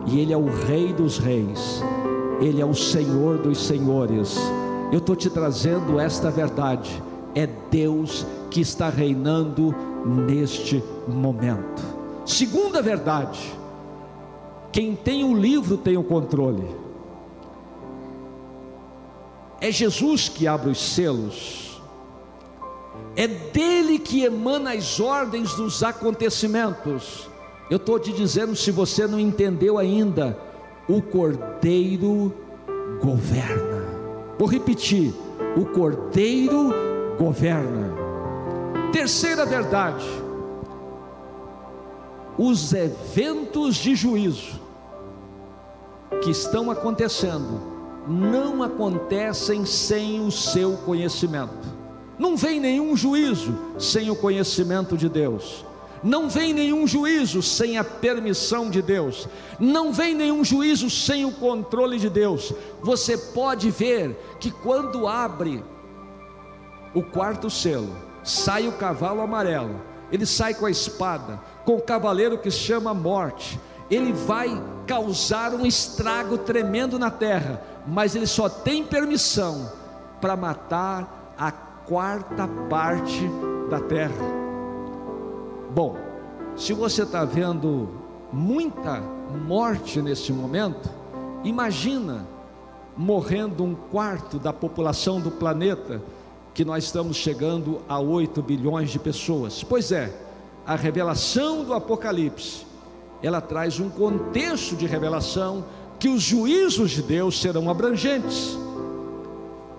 e 0.08 0.18
ele 0.18 0.32
é 0.32 0.36
o 0.36 0.46
Rei 0.46 0.92
dos 0.92 1.18
Reis, 1.18 1.80
ele 2.40 2.60
é 2.60 2.66
o 2.66 2.74
Senhor 2.74 3.38
dos 3.38 3.64
Senhores. 3.64 4.36
Eu 4.90 4.98
estou 4.98 5.14
te 5.14 5.30
trazendo 5.30 6.00
esta 6.00 6.32
verdade 6.32 7.00
é 7.32 7.48
Deus 7.70 8.26
que 8.50 8.60
está 8.60 8.88
reinando 8.88 9.72
neste 10.26 10.82
momento. 11.06 11.80
Segunda 12.26 12.82
verdade: 12.82 13.52
quem 14.72 14.96
tem 14.96 15.22
o 15.22 15.32
livro 15.32 15.76
tem 15.76 15.96
o 15.96 16.02
controle. 16.02 16.83
É 19.64 19.72
Jesus 19.72 20.28
que 20.28 20.46
abre 20.46 20.68
os 20.68 20.94
selos, 20.94 21.80
é 23.16 23.26
dele 23.26 23.98
que 23.98 24.22
emana 24.22 24.74
as 24.74 25.00
ordens 25.00 25.54
dos 25.54 25.82
acontecimentos. 25.82 27.30
Eu 27.70 27.78
estou 27.78 27.98
te 27.98 28.12
dizendo, 28.12 28.54
se 28.54 28.70
você 28.70 29.06
não 29.06 29.18
entendeu 29.18 29.78
ainda, 29.78 30.38
o 30.86 31.00
Cordeiro 31.00 32.34
governa. 33.00 33.86
Vou 34.38 34.46
repetir: 34.46 35.14
o 35.56 35.64
Cordeiro 35.64 36.70
governa. 37.18 37.90
Terceira 38.92 39.46
verdade: 39.46 40.04
os 42.36 42.70
eventos 42.74 43.76
de 43.76 43.94
juízo 43.94 44.60
que 46.22 46.30
estão 46.30 46.70
acontecendo 46.70 47.73
não 48.06 48.62
acontecem 48.62 49.64
sem 49.64 50.20
o 50.20 50.30
seu 50.30 50.76
conhecimento. 50.78 51.74
Não 52.18 52.36
vem 52.36 52.60
nenhum 52.60 52.96
juízo 52.96 53.56
sem 53.78 54.10
o 54.10 54.16
conhecimento 54.16 54.96
de 54.96 55.08
Deus. 55.08 55.64
Não 56.02 56.28
vem 56.28 56.52
nenhum 56.52 56.86
juízo 56.86 57.42
sem 57.42 57.78
a 57.78 57.82
permissão 57.82 58.68
de 58.68 58.82
Deus. 58.82 59.26
Não 59.58 59.90
vem 59.90 60.14
nenhum 60.14 60.44
juízo 60.44 60.90
sem 60.90 61.24
o 61.24 61.32
controle 61.32 61.98
de 61.98 62.10
Deus. 62.10 62.52
Você 62.82 63.16
pode 63.16 63.70
ver 63.70 64.14
que 64.38 64.50
quando 64.50 65.08
abre 65.08 65.64
o 66.94 67.02
quarto 67.02 67.48
selo, 67.48 67.96
sai 68.22 68.68
o 68.68 68.72
cavalo 68.72 69.22
amarelo, 69.22 69.80
ele 70.12 70.26
sai 70.26 70.54
com 70.54 70.66
a 70.66 70.70
espada, 70.70 71.40
com 71.64 71.76
o 71.76 71.80
cavaleiro 71.80 72.36
que 72.36 72.50
chama 72.50 72.92
morte. 72.92 73.58
Ele 73.90 74.12
vai 74.12 74.62
causar 74.86 75.54
um 75.54 75.64
estrago 75.64 76.36
tremendo 76.36 76.98
na 76.98 77.10
terra, 77.10 77.62
mas 77.86 78.14
ele 78.14 78.26
só 78.26 78.48
tem 78.48 78.84
permissão 78.84 79.70
para 80.20 80.36
matar 80.36 81.34
a 81.38 81.50
quarta 81.52 82.48
parte 82.68 83.28
da 83.68 83.80
terra. 83.80 84.24
Bom, 85.74 85.96
se 86.56 86.72
você 86.72 87.02
está 87.02 87.24
vendo 87.24 87.88
muita 88.32 89.00
morte 89.46 90.00
neste 90.00 90.32
momento, 90.32 90.88
imagina 91.42 92.26
morrendo 92.96 93.64
um 93.64 93.74
quarto 93.74 94.38
da 94.38 94.52
população 94.52 95.20
do 95.20 95.30
planeta, 95.30 96.00
que 96.54 96.64
nós 96.64 96.84
estamos 96.84 97.16
chegando 97.16 97.82
a 97.88 97.98
8 97.98 98.40
bilhões 98.40 98.90
de 98.90 98.98
pessoas. 98.98 99.64
Pois 99.64 99.90
é, 99.90 100.14
a 100.64 100.76
revelação 100.76 101.64
do 101.64 101.74
Apocalipse, 101.74 102.64
ela 103.20 103.40
traz 103.40 103.80
um 103.80 103.90
contexto 103.90 104.76
de 104.76 104.86
revelação 104.86 105.64
que 106.04 106.08
os 106.10 106.20
juízos 106.20 106.90
de 106.90 107.00
Deus 107.00 107.40
serão 107.40 107.70
abrangentes. 107.70 108.58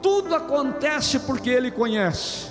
Tudo 0.02 0.34
acontece 0.34 1.20
porque 1.20 1.52
Ele 1.52 1.70
conhece. 1.70 2.48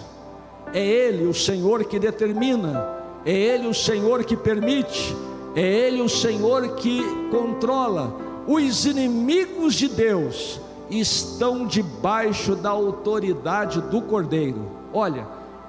É 0.72 0.78
Ele, 0.80 1.26
o 1.26 1.34
Senhor, 1.34 1.82
que 1.82 1.98
determina 1.98 2.88
é 3.26 3.32
Ele 3.32 3.66
o 3.66 3.74
Senhor 3.74 4.22
que 4.22 4.36
permite, 4.36 5.16
é 5.56 5.60
Ele 5.60 6.00
o 6.02 6.08
Senhor 6.08 6.76
que 6.76 7.02
controla. 7.32 8.16
Os 8.46 8.86
inimigos 8.86 9.74
de 9.74 9.88
Deus 9.88 10.60
estão 10.88 11.66
debaixo 11.66 12.54
da 12.54 12.70
autoridade 12.70 13.80
do 13.80 14.00
Cordeiro. 14.02 14.70
Olha, 14.92 15.26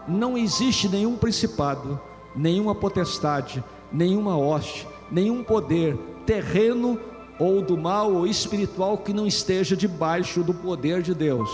não 0.08 0.38
existe 0.38 0.88
nenhum 0.88 1.16
principado, 1.16 2.00
nenhuma 2.36 2.76
potestade, 2.76 3.64
nenhuma 3.92 4.38
hoste, 4.38 4.88
nenhum 5.10 5.44
poder 5.44 5.98
terreno 6.24 7.00
ou 7.40 7.62
do 7.62 7.78
mal 7.78 8.14
ou 8.14 8.28
espiritual 8.28 8.98
que 8.98 9.14
não 9.14 9.28
esteja 9.28 9.76
debaixo 9.76 10.44
do 10.44 10.54
poder 10.54 11.02
de 11.02 11.14
Deus. 11.14 11.50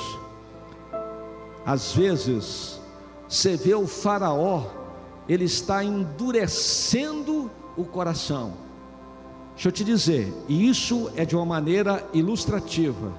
Às 1.66 1.94
vezes, 1.94 2.80
você 3.28 3.56
vê 3.56 3.74
o 3.74 3.88
Faraó 3.88 4.82
ele 5.28 5.46
está 5.46 5.84
endurecendo 5.84 7.50
o 7.78 7.86
coração. 7.86 8.54
Deixa 9.54 9.70
eu 9.70 9.72
te 9.72 9.84
dizer, 9.84 10.34
e 10.50 10.68
isso 10.68 11.10
é 11.16 11.24
de 11.24 11.36
uma 11.36 11.46
maneira 11.46 12.06
ilustrativa. 12.14 13.14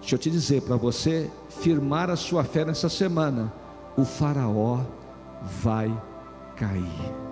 Deixa 0.00 0.14
eu 0.14 0.18
te 0.18 0.30
dizer 0.30 0.62
para 0.62 0.76
você 0.76 1.30
firmar 1.48 2.08
a 2.10 2.16
sua 2.16 2.44
fé 2.44 2.64
nessa 2.64 2.88
semana, 2.88 3.52
o 3.96 4.04
Faraó 4.04 4.80
vai 5.62 5.90
cair. 6.54 7.25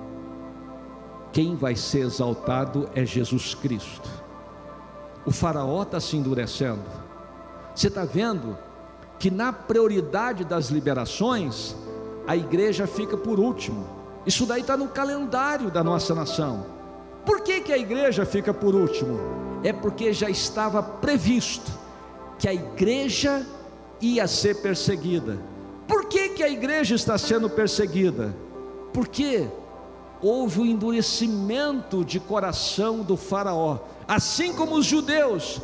Quem 1.35 1.57
vai 1.57 1.75
ser 1.75 2.07
exaltado 2.07 2.89
é 2.95 3.05
Jesus 3.05 3.57
Cristo. 3.57 4.09
O 5.27 5.33
Faraó 5.33 5.83
está 5.83 5.99
se 5.99 6.17
endurecendo. 6.17 6.85
Você 7.75 7.89
está 7.89 8.05
vendo 8.05 8.57
que 9.19 9.33
na 9.33 9.53
prioridade 9.53 10.45
das 10.45 10.69
liberações, 10.69 11.75
a 12.25 12.37
igreja 12.37 12.87
fica 12.87 13.17
por 13.17 13.41
último. 13.41 13.85
Isso 14.25 14.47
daí 14.47 14.61
está 14.61 14.77
no 14.77 14.87
calendário 14.87 15.73
da 15.73 15.83
nossa 15.83 16.15
nação. 16.15 16.67
Por 17.27 17.41
que, 17.41 17.63
que 17.63 17.73
a 17.73 17.79
igreja 17.79 18.25
fica 18.25 18.55
por 18.55 18.73
último? 18.73 19.19
É 19.65 19.73
porque 19.73 20.13
já 20.13 20.31
estava 20.31 20.81
previsto 20.85 21.73
que 22.39 22.47
a 22.47 22.55
igreja 22.55 23.45
ia 24.01 24.29
ser 24.29 24.63
perseguida. 24.63 25.37
Por 25.89 26.05
que, 26.07 26.29
que 26.29 26.45
a 26.45 26.49
igreja 26.49 26.95
está 26.95 27.19
sendo 27.19 27.51
perseguida? 27.51 28.33
Porque 28.93 29.49
houve 30.27 30.61
o 30.61 30.63
um 30.63 30.67
endurecimento 30.67 32.05
de 32.05 32.19
coração 32.19 33.03
do 33.03 33.17
Faraó, 33.17 33.79
assim 34.09 34.53
como 34.53 34.77
os 34.77 34.87
judeus, 34.87 35.61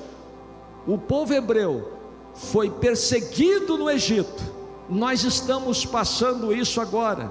o 0.87 0.97
povo 0.97 1.33
hebreu 1.33 1.93
foi 2.35 2.71
perseguido 2.71 3.77
no 3.77 3.91
Egito 3.91 4.61
nós 4.91 5.23
estamos 5.23 5.87
passando 5.87 6.53
isso 6.53 6.81
agora. 6.81 7.31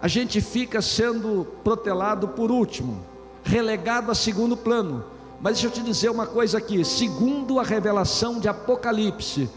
A 0.00 0.08
gente 0.08 0.40
fica 0.40 0.80
sendo 0.80 1.46
protelado 1.62 2.28
por 2.28 2.50
último, 2.50 3.04
relegado 3.44 4.10
a 4.10 4.14
segundo 4.14 4.56
plano. 4.56 5.04
Mas 5.42 5.54
deixa 5.54 5.66
eu 5.66 5.70
te 5.70 5.82
dizer 5.82 6.10
uma 6.10 6.26
coisa 6.26 6.56
aqui: 6.56 6.82
segundo 6.86 7.60
a 7.60 7.62
revelação 7.62 8.40
de 8.40 8.48
Apocalipse, 8.48 9.50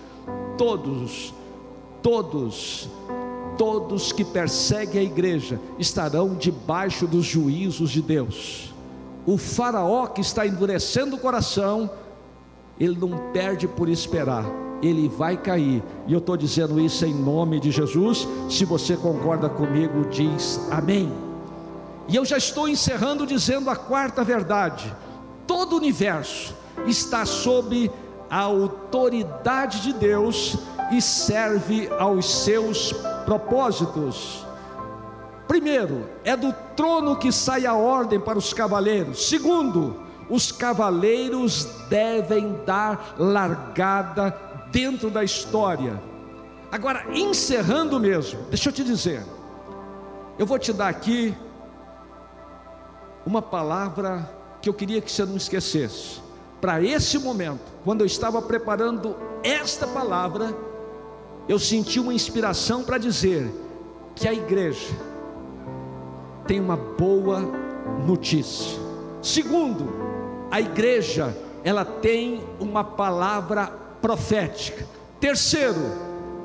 todos, 0.58 1.34
todos, 2.02 2.90
todos 3.58 4.12
que 4.12 4.24
perseguem 4.24 5.02
a 5.02 5.04
igreja 5.04 5.60
estarão 5.80 6.36
debaixo 6.36 7.08
dos 7.08 7.26
juízos 7.26 7.90
de 7.90 8.02
Deus. 8.02 8.74
O 9.26 9.38
Faraó 9.38 10.08
que 10.08 10.22
está 10.22 10.46
endurecendo 10.46 11.16
o 11.16 11.20
coração, 11.20 11.90
ele 12.80 12.98
não 13.00 13.32
perde 13.32 13.68
por 13.68 13.88
esperar 13.88 14.46
ele 14.88 15.08
vai 15.08 15.38
cair. 15.38 15.82
E 16.08 16.14
eu 16.14 16.20
estou 16.20 16.36
dizendo 16.36 16.80
isso 16.80 17.06
em 17.06 17.14
nome 17.14 17.60
de 17.60 17.72
Jesus. 17.72 18.28
Se 18.50 18.66
você 18.66 18.96
concorda 18.98 19.50
comigo, 19.50 20.06
diz 20.10 20.60
amém. 20.70 21.12
E 22.08 22.16
eu 22.16 22.26
já 22.26 22.38
estou 22.38 22.68
encerrando 22.68 23.26
dizendo 23.26 23.70
a 23.70 23.76
quarta 23.76 24.24
verdade: 24.24 24.94
todo 25.48 25.74
o 25.74 25.78
universo 25.78 26.54
está 26.86 27.26
sob 27.26 27.90
a 28.30 28.40
autoridade 28.40 29.82
de 29.82 29.94
Deus 29.94 30.58
e 30.92 31.02
serve 31.02 31.90
aos 32.00 32.44
seus 32.44 32.94
propósitos. 33.26 34.46
Primeiro, 35.48 36.10
é 36.24 36.36
do 36.36 36.54
trono 36.76 37.16
que 37.18 37.32
sai 37.32 37.66
a 37.66 37.74
ordem 37.74 38.20
para 38.20 38.38
os 38.38 38.54
cavaleiros. 38.54 39.28
Segundo, 39.28 40.02
os 40.30 40.52
cavaleiros 40.52 41.66
devem 41.90 42.60
dar 42.66 43.16
largada 43.18 44.36
dentro 44.72 45.10
da 45.10 45.24
história. 45.24 46.02
Agora, 46.72 47.06
encerrando 47.14 48.00
mesmo, 48.00 48.42
deixa 48.50 48.70
eu 48.70 48.74
te 48.74 48.84
dizer, 48.84 49.24
eu 50.40 50.46
vou 50.46 50.58
te 50.58 50.74
dar 50.74 50.88
aqui 50.88 51.36
uma 53.26 53.42
palavra 53.42 54.28
que 54.62 54.68
eu 54.68 54.74
queria 54.74 55.02
que 55.02 55.12
você 55.12 55.26
não 55.26 55.38
esquecesse. 55.38 56.22
Para 56.60 56.82
esse 56.82 57.20
momento, 57.20 57.62
quando 57.84 58.02
eu 58.02 58.08
estava 58.08 58.42
preparando 58.42 59.16
esta 59.44 59.86
palavra, 59.86 60.56
eu 61.48 61.60
senti 61.60 62.00
uma 62.00 62.14
inspiração 62.14 62.84
para 62.84 62.98
dizer 62.98 63.52
que 64.16 64.28
a 64.28 64.34
igreja 64.34 64.94
tem 66.48 66.60
uma 66.60 66.78
boa 66.78 67.42
notícia. 68.06 68.80
Segundo, 69.22 69.90
a 70.52 70.62
igreja 70.62 71.36
ela 71.64 71.86
tem 71.86 72.44
uma 72.60 72.84
palavra 72.84 73.68
profética. 74.02 74.86
Terceiro, 75.20 75.82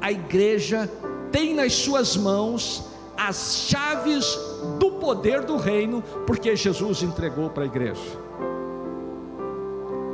a 0.00 0.12
igreja 0.12 0.90
tem 1.30 1.54
nas 1.54 1.74
suas 1.74 2.16
mãos 2.16 2.84
as 3.16 3.66
chaves 3.68 4.38
do 4.78 4.92
poder 4.92 5.42
do 5.42 5.56
reino, 5.56 6.02
porque 6.26 6.54
Jesus 6.54 7.02
entregou 7.02 7.50
para 7.50 7.64
a 7.64 7.66
igreja. 7.66 8.00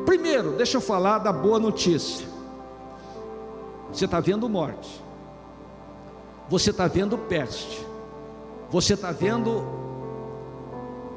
Primeiro, 0.06 0.52
deixa 0.52 0.78
eu 0.78 0.80
falar 0.80 1.18
da 1.18 1.32
boa 1.32 1.58
notícia. 1.58 2.33
Você 3.94 4.06
está 4.06 4.18
vendo 4.18 4.48
morte, 4.48 5.00
você 6.50 6.70
está 6.70 6.88
vendo 6.88 7.16
peste, 7.16 7.86
você 8.68 8.94
está 8.94 9.12
vendo 9.12 9.64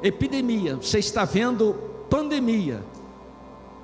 epidemia, 0.00 0.76
você 0.76 1.00
está 1.00 1.24
vendo 1.24 1.74
pandemia, 2.08 2.84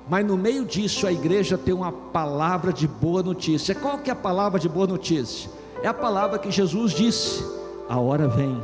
Mas 0.07 0.25
no 0.25 0.37
meio 0.37 0.63
disso 0.63 1.05
a 1.05 1.11
igreja 1.11 1.57
tem 1.57 1.73
uma 1.73 1.91
palavra 1.91 2.71
de 2.71 2.87
boa 2.87 3.21
notícia. 3.21 3.75
Qual 3.75 3.97
que 3.97 4.09
é 4.09 4.13
a 4.13 4.15
palavra 4.15 4.59
de 4.59 4.69
boa 4.69 4.87
notícia? 4.87 5.51
É 5.83 5.87
a 5.87 5.93
palavra 5.93 6.39
que 6.39 6.49
Jesus 6.49 6.93
disse: 6.93 7.43
a 7.89 7.99
hora 7.99 8.29
vem 8.29 8.63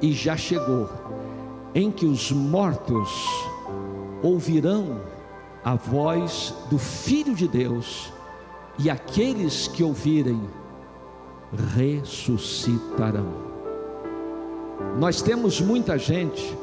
e 0.00 0.12
já 0.12 0.34
chegou 0.34 0.88
em 1.74 1.90
que 1.90 2.06
os 2.06 2.32
mortos 2.32 3.10
ouvirão 4.22 5.00
a 5.62 5.74
voz 5.74 6.54
do 6.70 6.78
Filho 6.78 7.34
de 7.34 7.46
Deus 7.46 8.13
e 8.78 8.90
aqueles 8.90 9.68
que 9.68 9.82
ouvirem 9.82 10.40
ressuscitarão. 11.76 13.44
Nós 14.98 15.22
temos 15.22 15.60
muita 15.60 15.98
gente 15.98 16.56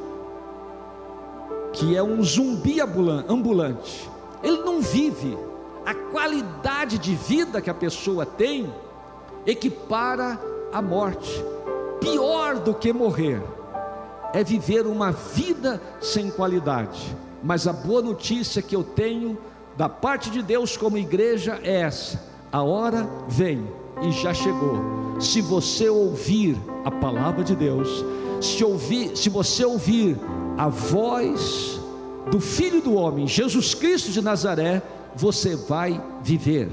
que 1.74 1.95
é 1.95 2.03
um 2.03 2.22
zumbi 2.22 2.82
ambulante, 2.82 4.09
ele 4.43 4.57
não 4.57 4.82
vive, 4.82 5.38
a 5.86 5.93
qualidade 5.95 6.97
de 6.97 7.16
vida 7.16 7.62
que 7.62 7.70
a 7.70 7.74
pessoa 7.74 8.26
tem 8.26 8.72
equipara 9.45 10.39
a 10.72 10.82
morte, 10.82 11.32
pior 11.99 12.59
do 12.59 12.74
que 12.74 12.91
morrer 12.91 13.41
é 14.34 14.43
viver 14.43 14.86
uma 14.86 15.12
vida 15.12 15.82
sem 15.99 16.30
qualidade. 16.30 17.16
Mas 17.43 17.68
a 17.68 17.74
boa 17.74 18.01
notícia 18.01 18.62
que 18.62 18.76
eu 18.76 18.84
tenho 18.84 19.38
da 19.78 19.88
parte 19.89 20.30
de 20.30 20.41
Deus 20.41 20.76
como 20.78 20.97
igreja 20.97 21.59
é 21.63 21.82
essa: 21.82 22.22
a 22.51 22.61
hora 22.61 23.07
vem 23.28 23.67
e 24.01 24.11
já 24.11 24.34
chegou. 24.34 24.80
Se 25.19 25.41
você 25.41 25.89
ouvir 25.89 26.57
a 26.84 26.91
palavra 26.91 27.43
de 27.43 27.55
Deus, 27.55 28.03
se 28.41 28.63
ouvir, 28.63 29.15
se 29.15 29.30
você 29.30 29.63
ouvir 29.63 30.17
a 30.57 30.67
voz 30.67 31.80
do 32.30 32.39
Filho 32.39 32.82
do 32.82 32.95
Homem, 32.95 33.28
Jesus 33.28 33.74
Cristo 33.74 34.11
de 34.11 34.22
Nazaré, 34.22 34.82
você 35.15 35.55
vai 35.55 36.01
viver. 36.24 36.69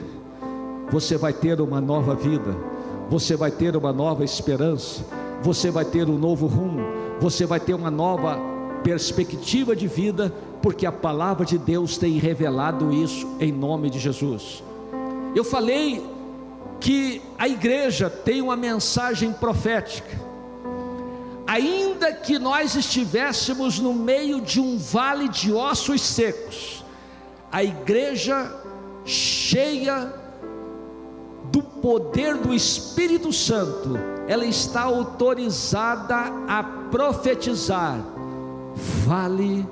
Você 0.90 1.16
vai 1.16 1.32
ter 1.32 1.61
uma 1.61 1.80
nova 1.80 2.14
vida. 2.14 2.57
Você 3.11 3.36
vai 3.36 3.51
ter 3.51 3.76
uma 3.76 3.92
nova 3.92 4.24
esperança. 4.24 5.05
Você 5.42 5.70
vai 5.70 5.84
ter 5.84 6.09
um 6.09 6.18
novo 6.18 6.46
rumo. 6.46 6.80
Você 7.20 7.44
vai 7.44 7.61
ter 7.61 7.74
uma 7.74 7.90
nova 7.90 8.38
perspectiva 8.82 9.74
de 9.76 9.86
vida 9.86 10.32
porque 10.62 10.86
a 10.86 10.92
palavra 10.92 11.44
de 11.44 11.59
Deus 11.59 11.96
tem 11.96 12.18
revelado 12.18 12.92
isso 12.92 13.36
em 13.40 13.52
nome 13.52 13.90
de 13.90 13.98
Jesus. 13.98 14.62
Eu 15.34 15.44
falei 15.44 16.04
que 16.80 17.22
a 17.38 17.48
igreja 17.48 18.09
tem 18.09 18.40
uma 18.42 18.56
mensagem 18.56 19.32
profética. 19.32 20.28
Ainda 21.46 22.12
que 22.12 22.38
nós 22.38 22.74
estivéssemos 22.74 23.78
no 23.78 23.94
meio 23.94 24.40
de 24.40 24.61
um 24.61 24.76
vale 24.76 25.28
de 25.28 25.52
ossos 25.52 26.02
secos, 26.02 26.84
a 27.50 27.64
igreja 27.64 28.54
cheia 29.04 30.12
do 31.50 31.62
poder 31.62 32.36
do 32.36 32.52
Espírito 32.52 33.32
Santo, 33.32 33.98
ela 34.26 34.44
está 34.44 34.82
autorizada 34.82 36.16
a 36.46 36.62
profetizar 36.90 37.98
vale 39.06 39.66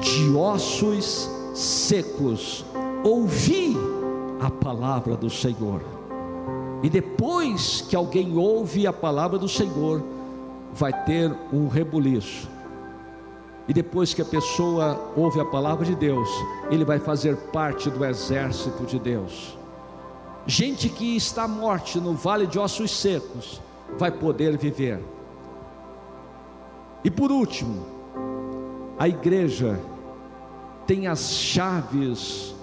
de 0.00 0.34
ossos 0.36 1.28
secos. 1.54 2.64
Ouvi 3.04 3.76
a 4.40 4.50
palavra 4.50 5.16
do 5.16 5.30
Senhor. 5.30 5.82
E 6.82 6.88
depois 6.88 7.80
que 7.82 7.96
alguém 7.96 8.36
ouve 8.36 8.86
a 8.86 8.92
palavra 8.92 9.38
do 9.38 9.48
Senhor, 9.48 10.02
vai 10.72 10.92
ter 11.04 11.34
um 11.52 11.68
rebuliço. 11.68 12.48
E 13.66 13.72
depois 13.72 14.14
que 14.14 14.22
a 14.22 14.24
pessoa 14.24 15.12
ouve 15.16 15.40
a 15.40 15.44
palavra 15.44 15.84
de 15.84 15.94
Deus, 15.94 16.28
ele 16.70 16.84
vai 16.84 16.98
fazer 16.98 17.36
parte 17.52 17.90
do 17.90 18.04
exército 18.04 18.84
de 18.84 18.98
Deus. 18.98 19.58
Gente 20.46 20.88
que 20.88 21.16
está 21.16 21.46
morte 21.46 22.00
no 22.00 22.14
vale 22.14 22.46
de 22.46 22.58
ossos 22.58 22.90
secos 22.90 23.60
vai 23.98 24.10
poder 24.10 24.56
viver. 24.56 25.02
E 27.04 27.10
por 27.10 27.30
último, 27.30 27.84
a 28.98 29.08
igreja 29.08 29.78
tem 30.86 31.06
as 31.06 31.32
chaves 31.32 32.54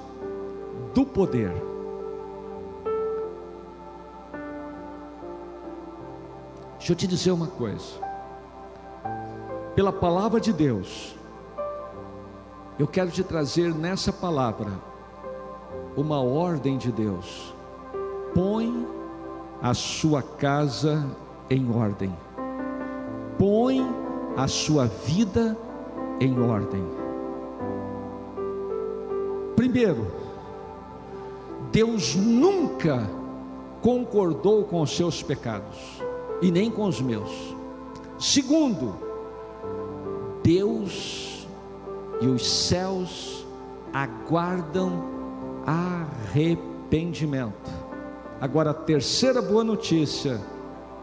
do 0.94 1.06
poder. 1.06 1.54
Deixa 6.78 6.92
eu 6.92 6.96
te 6.96 7.08
dizer 7.08 7.32
uma 7.32 7.48
coisa. 7.48 8.04
Pela 9.76 9.92
palavra 9.92 10.40
de 10.40 10.52
Deus, 10.52 11.16
eu 12.78 12.88
quero 12.88 13.10
te 13.12 13.24
trazer 13.24 13.74
nessa 13.74 14.12
palavra 14.12 14.72
uma 15.96 16.22
ordem 16.22 16.78
de 16.78 16.92
Deus. 16.92 17.56
Põe 18.34 18.88
a 19.62 19.74
sua 19.74 20.22
casa 20.22 21.06
em 21.50 21.74
ordem. 21.74 22.14
Põe 23.40 23.82
a 24.36 24.48
sua 24.48 24.86
vida 24.86 25.58
em 25.58 25.75
ordem. 26.50 26.84
Primeiro, 29.56 30.08
Deus 31.72 32.16
nunca 32.16 33.10
concordou 33.82 34.64
com 34.64 34.82
os 34.82 34.96
seus 34.96 35.22
pecados 35.22 36.02
e 36.42 36.52
nem 36.52 36.72
com 36.72 36.86
os 36.86 37.02
meus. 37.02 37.56
Segundo, 38.18 38.96
Deus 40.42 41.48
e 42.22 42.28
os 42.28 42.50
céus 42.50 43.46
aguardam 43.92 45.04
arrependimento. 45.66 47.72
Agora, 48.40 48.72
a 48.72 48.74
terceira 48.74 49.42
boa 49.42 49.64
notícia 49.64 50.40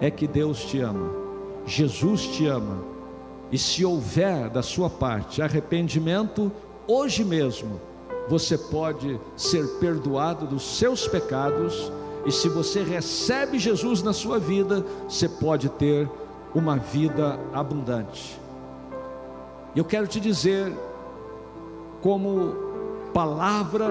é 0.00 0.10
que 0.10 0.26
Deus 0.26 0.64
te 0.64 0.80
ama, 0.80 1.10
Jesus 1.66 2.26
te 2.28 2.46
ama 2.46 2.91
e 3.52 3.58
se 3.58 3.84
houver 3.84 4.48
da 4.48 4.62
sua 4.62 4.88
parte 4.88 5.42
arrependimento, 5.42 6.50
hoje 6.88 7.22
mesmo 7.22 7.78
você 8.26 8.56
pode 8.56 9.20
ser 9.36 9.66
perdoado 9.78 10.46
dos 10.46 10.78
seus 10.78 11.06
pecados, 11.06 11.92
e 12.24 12.32
se 12.32 12.48
você 12.48 12.82
recebe 12.82 13.58
Jesus 13.58 14.02
na 14.02 14.14
sua 14.14 14.38
vida, 14.38 14.86
você 15.06 15.28
pode 15.28 15.68
ter 15.68 16.08
uma 16.54 16.76
vida 16.76 17.38
abundante. 17.52 18.40
Eu 19.76 19.84
quero 19.84 20.06
te 20.06 20.18
dizer, 20.18 20.72
como 22.00 22.54
palavra 23.12 23.90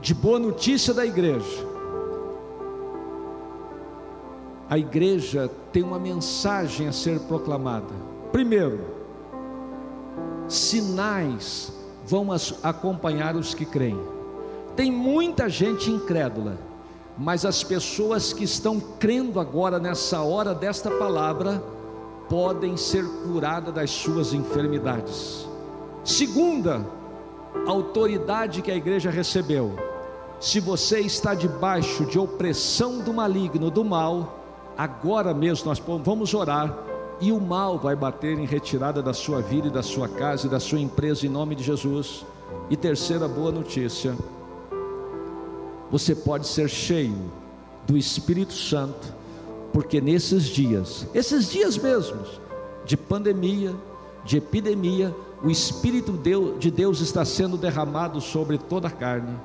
de 0.00 0.14
boa 0.14 0.38
notícia 0.38 0.94
da 0.94 1.04
igreja, 1.04 1.66
a 4.68 4.78
igreja 4.78 5.50
tem 5.72 5.82
uma 5.82 5.98
mensagem 5.98 6.86
a 6.86 6.92
ser 6.92 7.18
proclamada 7.20 8.09
Primeiro, 8.32 8.80
sinais 10.48 11.72
vão 12.06 12.28
acompanhar 12.62 13.36
os 13.36 13.54
que 13.54 13.64
creem. 13.64 14.00
Tem 14.76 14.90
muita 14.90 15.48
gente 15.48 15.90
incrédula, 15.90 16.56
mas 17.18 17.44
as 17.44 17.62
pessoas 17.62 18.32
que 18.32 18.44
estão 18.44 18.80
crendo 18.80 19.40
agora 19.40 19.78
nessa 19.78 20.22
hora 20.22 20.54
desta 20.54 20.90
palavra 20.90 21.62
podem 22.28 22.76
ser 22.76 23.04
curadas 23.24 23.74
das 23.74 23.90
suas 23.90 24.32
enfermidades. 24.32 25.46
Segunda, 26.04 26.86
autoridade 27.66 28.62
que 28.62 28.70
a 28.70 28.76
igreja 28.76 29.10
recebeu. 29.10 29.74
Se 30.38 30.60
você 30.60 31.00
está 31.00 31.34
debaixo 31.34 32.06
de 32.06 32.18
opressão 32.18 33.00
do 33.00 33.12
maligno, 33.12 33.70
do 33.70 33.84
mal, 33.84 34.40
agora 34.78 35.34
mesmo 35.34 35.66
nós 35.66 35.78
vamos 35.78 36.32
orar 36.32 36.89
e 37.20 37.30
o 37.30 37.40
mal 37.40 37.78
vai 37.78 37.94
bater 37.94 38.38
em 38.38 38.46
retirada 38.46 39.02
da 39.02 39.12
sua 39.12 39.42
vida 39.42 39.68
e 39.68 39.70
da 39.70 39.82
sua 39.82 40.08
casa 40.08 40.46
e 40.46 40.50
da 40.50 40.58
sua 40.58 40.80
empresa 40.80 41.26
em 41.26 41.28
nome 41.28 41.54
de 41.54 41.62
Jesus. 41.62 42.24
E 42.70 42.76
terceira 42.76 43.28
boa 43.28 43.52
notícia: 43.52 44.16
você 45.90 46.14
pode 46.14 46.46
ser 46.46 46.68
cheio 46.68 47.30
do 47.86 47.96
Espírito 47.96 48.54
Santo, 48.54 49.12
porque 49.72 50.00
nesses 50.00 50.44
dias, 50.44 51.06
esses 51.14 51.50
dias 51.50 51.76
mesmos, 51.76 52.40
de 52.86 52.96
pandemia, 52.96 53.74
de 54.24 54.38
epidemia, 54.38 55.14
o 55.42 55.50
Espírito 55.50 56.12
de 56.58 56.70
Deus 56.70 57.00
está 57.00 57.24
sendo 57.24 57.56
derramado 57.56 58.20
sobre 58.20 58.56
toda 58.56 58.88
a 58.88 58.90
carne, 58.90 59.36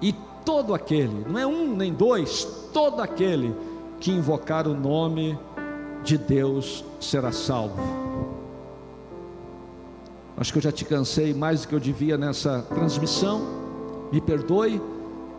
e 0.00 0.12
todo 0.44 0.74
aquele, 0.74 1.24
não 1.28 1.38
é 1.38 1.46
um 1.46 1.76
nem 1.76 1.92
dois, 1.92 2.44
todo 2.72 3.00
aquele 3.00 3.54
que 4.00 4.10
invocar 4.10 4.66
o 4.66 4.74
nome 4.74 5.38
de 6.02 6.18
Deus 6.18 6.84
será 7.02 7.32
salvo. 7.32 7.76
Acho 10.36 10.52
que 10.52 10.58
eu 10.58 10.62
já 10.62 10.72
te 10.72 10.84
cansei 10.84 11.34
mais 11.34 11.62
do 11.62 11.68
que 11.68 11.74
eu 11.74 11.80
devia 11.80 12.16
nessa 12.16 12.62
transmissão. 12.62 13.42
Me 14.10 14.20
perdoe, 14.20 14.80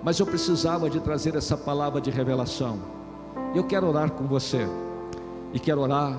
mas 0.03 0.19
eu 0.19 0.25
precisava 0.25 0.89
de 0.89 0.99
trazer 0.99 1.35
essa 1.35 1.57
palavra 1.57 1.99
de 1.99 2.09
revelação. 2.09 2.79
Eu 3.55 3.63
quero 3.63 3.87
orar 3.87 4.11
com 4.11 4.25
você 4.25 4.67
e 5.53 5.59
quero 5.59 5.81
orar 5.81 6.17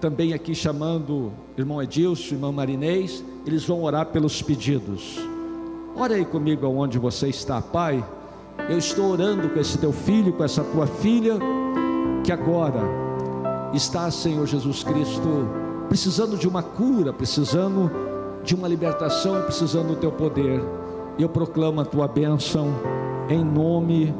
também 0.00 0.34
aqui 0.34 0.54
chamando 0.54 1.32
irmão 1.56 1.82
Edilson, 1.82 2.34
irmão 2.34 2.52
Marinês, 2.52 3.24
eles 3.46 3.64
vão 3.64 3.82
orar 3.82 4.06
pelos 4.06 4.42
pedidos. 4.42 5.18
Ore 5.96 6.14
aí 6.14 6.24
comigo 6.24 6.66
aonde 6.66 6.98
você 6.98 7.28
está, 7.28 7.62
Pai. 7.62 8.04
Eu 8.68 8.78
estou 8.78 9.10
orando 9.10 9.48
com 9.48 9.60
esse 9.60 9.78
teu 9.78 9.92
filho, 9.92 10.32
com 10.32 10.44
essa 10.44 10.62
tua 10.64 10.86
filha, 10.86 11.38
que 12.22 12.32
agora 12.32 13.03
está, 13.76 14.10
Senhor 14.10 14.46
Jesus 14.46 14.82
Cristo, 14.82 15.48
precisando 15.88 16.36
de 16.36 16.46
uma 16.46 16.62
cura, 16.62 17.12
precisando 17.12 17.90
de 18.42 18.54
uma 18.54 18.68
libertação, 18.68 19.42
precisando 19.42 19.88
do 19.88 19.96
teu 19.96 20.12
poder. 20.12 20.62
Eu 21.18 21.28
proclamo 21.28 21.80
a 21.80 21.84
tua 21.84 22.06
bênção 22.06 22.68
em 23.28 23.44
nome 23.44 24.14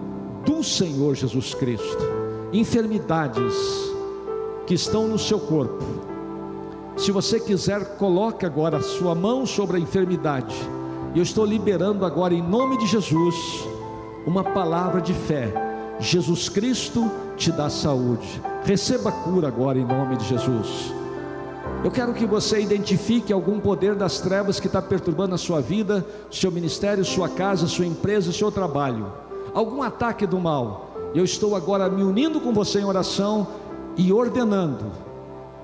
do 0.45 0.63
Senhor 0.63 1.15
Jesus 1.15 1.55
Cristo. 1.55 2.05
Enfermidades 2.53 3.55
que 4.67 4.75
estão 4.75 5.09
no 5.09 5.19
seu 5.19 5.39
corpo. 5.39 5.85
Se 6.97 7.11
você 7.11 7.41
quiser, 7.41 7.97
coloque 7.97 8.47
agora 8.47 8.79
a 8.79 8.83
sua 8.83 9.15
mão 9.15 9.45
sobre 9.45 9.77
a 9.77 9.81
enfermidade. 9.81 10.55
Eu 11.15 11.23
estou 11.23 11.45
liberando 11.45 12.05
agora 12.05 12.35
em 12.35 12.43
nome 12.43 12.79
de 12.79 12.87
Jesus 12.87 13.35
uma 14.27 14.43
palavra 14.43 15.01
de 15.01 15.13
fé. 15.13 15.53
Jesus 15.99 16.49
Cristo 16.49 17.11
te 17.37 17.53
dá 17.53 17.69
saúde. 17.69 18.41
Receba 18.65 19.12
cura 19.12 19.49
agora 19.49 19.79
em 19.79 19.85
nome 19.85 20.17
de 20.17 20.25
Jesus. 20.25 20.91
Eu 21.85 21.91
quero 21.91 22.15
que 22.15 22.25
você 22.25 22.61
identifique 22.61 23.31
algum 23.31 23.61
poder 23.61 23.95
das 23.95 24.21
trevas 24.21 24.59
que 24.59 24.67
está 24.67 24.81
perturbando 24.81 25.35
a 25.35 25.39
sua 25.39 25.61
vida, 25.61 26.05
seu 26.31 26.51
ministério, 26.51 27.05
sua 27.05 27.29
casa, 27.29 27.67
sua 27.67 27.85
empresa, 27.85 28.33
seu 28.33 28.51
trabalho. 28.51 29.12
Algum 29.53 29.83
ataque 29.83 30.27
do 30.27 30.41
mal. 30.41 30.95
Eu 31.15 31.25
estou 31.25 31.55
agora 31.55 31.91
me 31.91 32.03
unindo 32.03 32.41
com 32.41 32.55
você 32.55 32.81
em 32.81 32.85
oração 32.85 33.47
e 33.99 34.11
ordenando. 34.11 34.87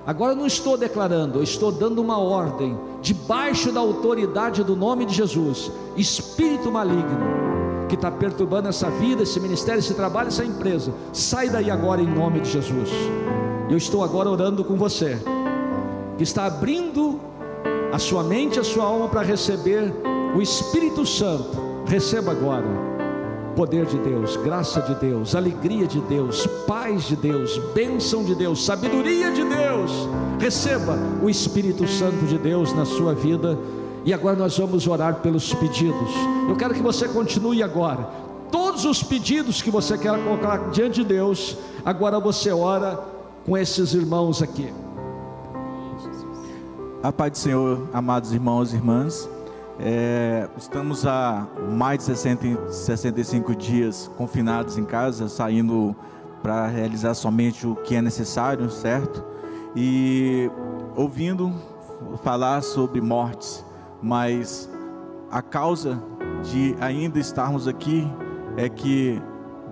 Agora 0.07 0.35
não 0.35 0.47
estou 0.47 0.77
declarando, 0.77 1.39
eu 1.39 1.43
estou 1.43 1.73
dando 1.73 2.03
uma 2.03 2.19
ordem, 2.19 2.79
debaixo 3.01 3.73
da 3.73 3.81
autoridade 3.81 4.63
do 4.63 4.77
nome 4.77 5.07
de 5.07 5.15
Jesus. 5.15 5.73
Espírito 5.97 6.71
maligno 6.71 7.40
que 7.91 7.97
está 7.97 8.11
perturbando 8.11 8.69
essa 8.69 8.89
vida, 8.89 9.25
esse 9.25 9.41
ministério, 9.41 9.81
esse 9.81 9.95
trabalho, 9.95 10.29
essa 10.29 10.45
empresa. 10.45 10.93
Sai 11.13 11.51
daí 11.51 11.71
agora 11.71 12.01
em 12.01 12.07
nome 12.07 12.41
de 12.41 12.49
Jesus. 12.49 12.89
Eu 13.69 13.77
estou 13.77 14.05
agora 14.05 14.31
orando 14.31 14.65
com 14.65 14.77
você, 14.77 15.19
que 16.17 16.23
está 16.23 16.47
abrindo 16.47 17.21
a 17.93 17.99
sua 17.99 18.23
mente, 18.23 18.61
a 18.61 18.65
sua 18.65 18.85
alma 18.85 19.09
para 19.09 19.23
receber 19.23 19.93
o 20.37 20.41
Espírito 20.41 21.05
Santo. 21.05 21.51
Receba 21.85 22.31
agora 22.31 22.67
poder 23.57 23.85
de 23.87 23.99
Deus, 23.99 24.37
graça 24.37 24.81
de 24.81 24.95
Deus, 24.95 25.35
alegria 25.35 25.87
de 25.87 26.01
Deus, 26.03 26.47
paz 26.69 27.09
de 27.09 27.17
Deus, 27.17 27.59
bênção 27.75 28.23
de 28.23 28.37
Deus, 28.37 28.65
sabedoria 28.65 29.33
de 29.33 29.45
Deus. 29.45 29.91
Receba 30.39 30.97
o 31.21 31.29
Espírito 31.29 31.89
Santo 31.89 32.25
de 32.27 32.39
Deus 32.39 32.73
na 32.73 32.85
sua 32.85 33.13
vida 33.13 33.59
e 34.05 34.15
agora 34.15 34.37
nós 34.37 34.57
vamos 34.57 34.87
orar 34.87 35.17
pelos 35.17 35.53
pedidos. 35.53 36.11
Eu 36.49 36.57
quero 36.57 36.75
que 36.75 36.83
você 36.83 37.09
continue 37.09 37.63
agora. 37.63 38.09
Todos 38.51 38.85
os 38.85 39.03
pedidos 39.03 39.63
que 39.63 39.71
você 39.71 39.97
quer 39.97 40.23
colocar 40.25 40.71
diante 40.71 41.03
de 41.03 41.05
Deus, 41.05 41.57
agora 41.85 42.19
você 42.19 42.51
ora 42.51 42.99
com 43.45 43.57
esses 43.57 43.95
irmãos 43.95 44.43
aqui. 44.43 44.73
A 47.03 47.13
paz 47.13 47.33
do 47.33 47.39
Senhor, 47.39 47.89
amados 47.93 48.33
irmãos 48.33 48.73
e 48.73 48.77
irmãs. 48.77 49.29
É, 49.79 50.49
estamos 50.59 51.07
há 51.07 51.47
mais 51.71 52.01
de 52.01 52.05
60, 52.05 52.71
65 52.71 53.55
dias 53.55 54.11
confinados 54.17 54.77
em 54.77 54.85
casa, 54.85 55.29
saindo 55.29 55.97
para 56.43 56.67
realizar 56.67 57.15
somente 57.15 57.67
o 57.67 57.77
que 57.77 57.95
é 57.95 58.03
necessário, 58.03 58.71
certo? 58.71 59.25
E 59.75 60.51
ouvindo 60.97 61.53
falar 62.23 62.63
sobre 62.63 63.01
mortes 63.01 63.65
mas 64.03 64.71
a 65.31 65.43
causa 65.43 66.03
de 66.43 66.75
ainda 66.81 67.19
estarmos 67.19 67.69
aqui 67.69 68.07
é 68.57 68.69
que 68.69 69.21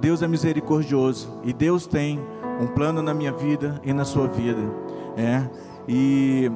Deus 0.01 0.23
é 0.23 0.29
misericordioso 0.29 1.41
e 1.45 1.53
Deus 1.53 1.87
tem 1.87 2.21
um 2.61 2.67
plano 2.67 3.03
na 3.03 3.15
minha 3.15 3.33
vida 3.33 3.81
e 3.85 3.93
na 3.93 4.05
sua 4.05 4.29
vida, 4.29 4.61
é. 5.17 5.49
E 5.87 6.51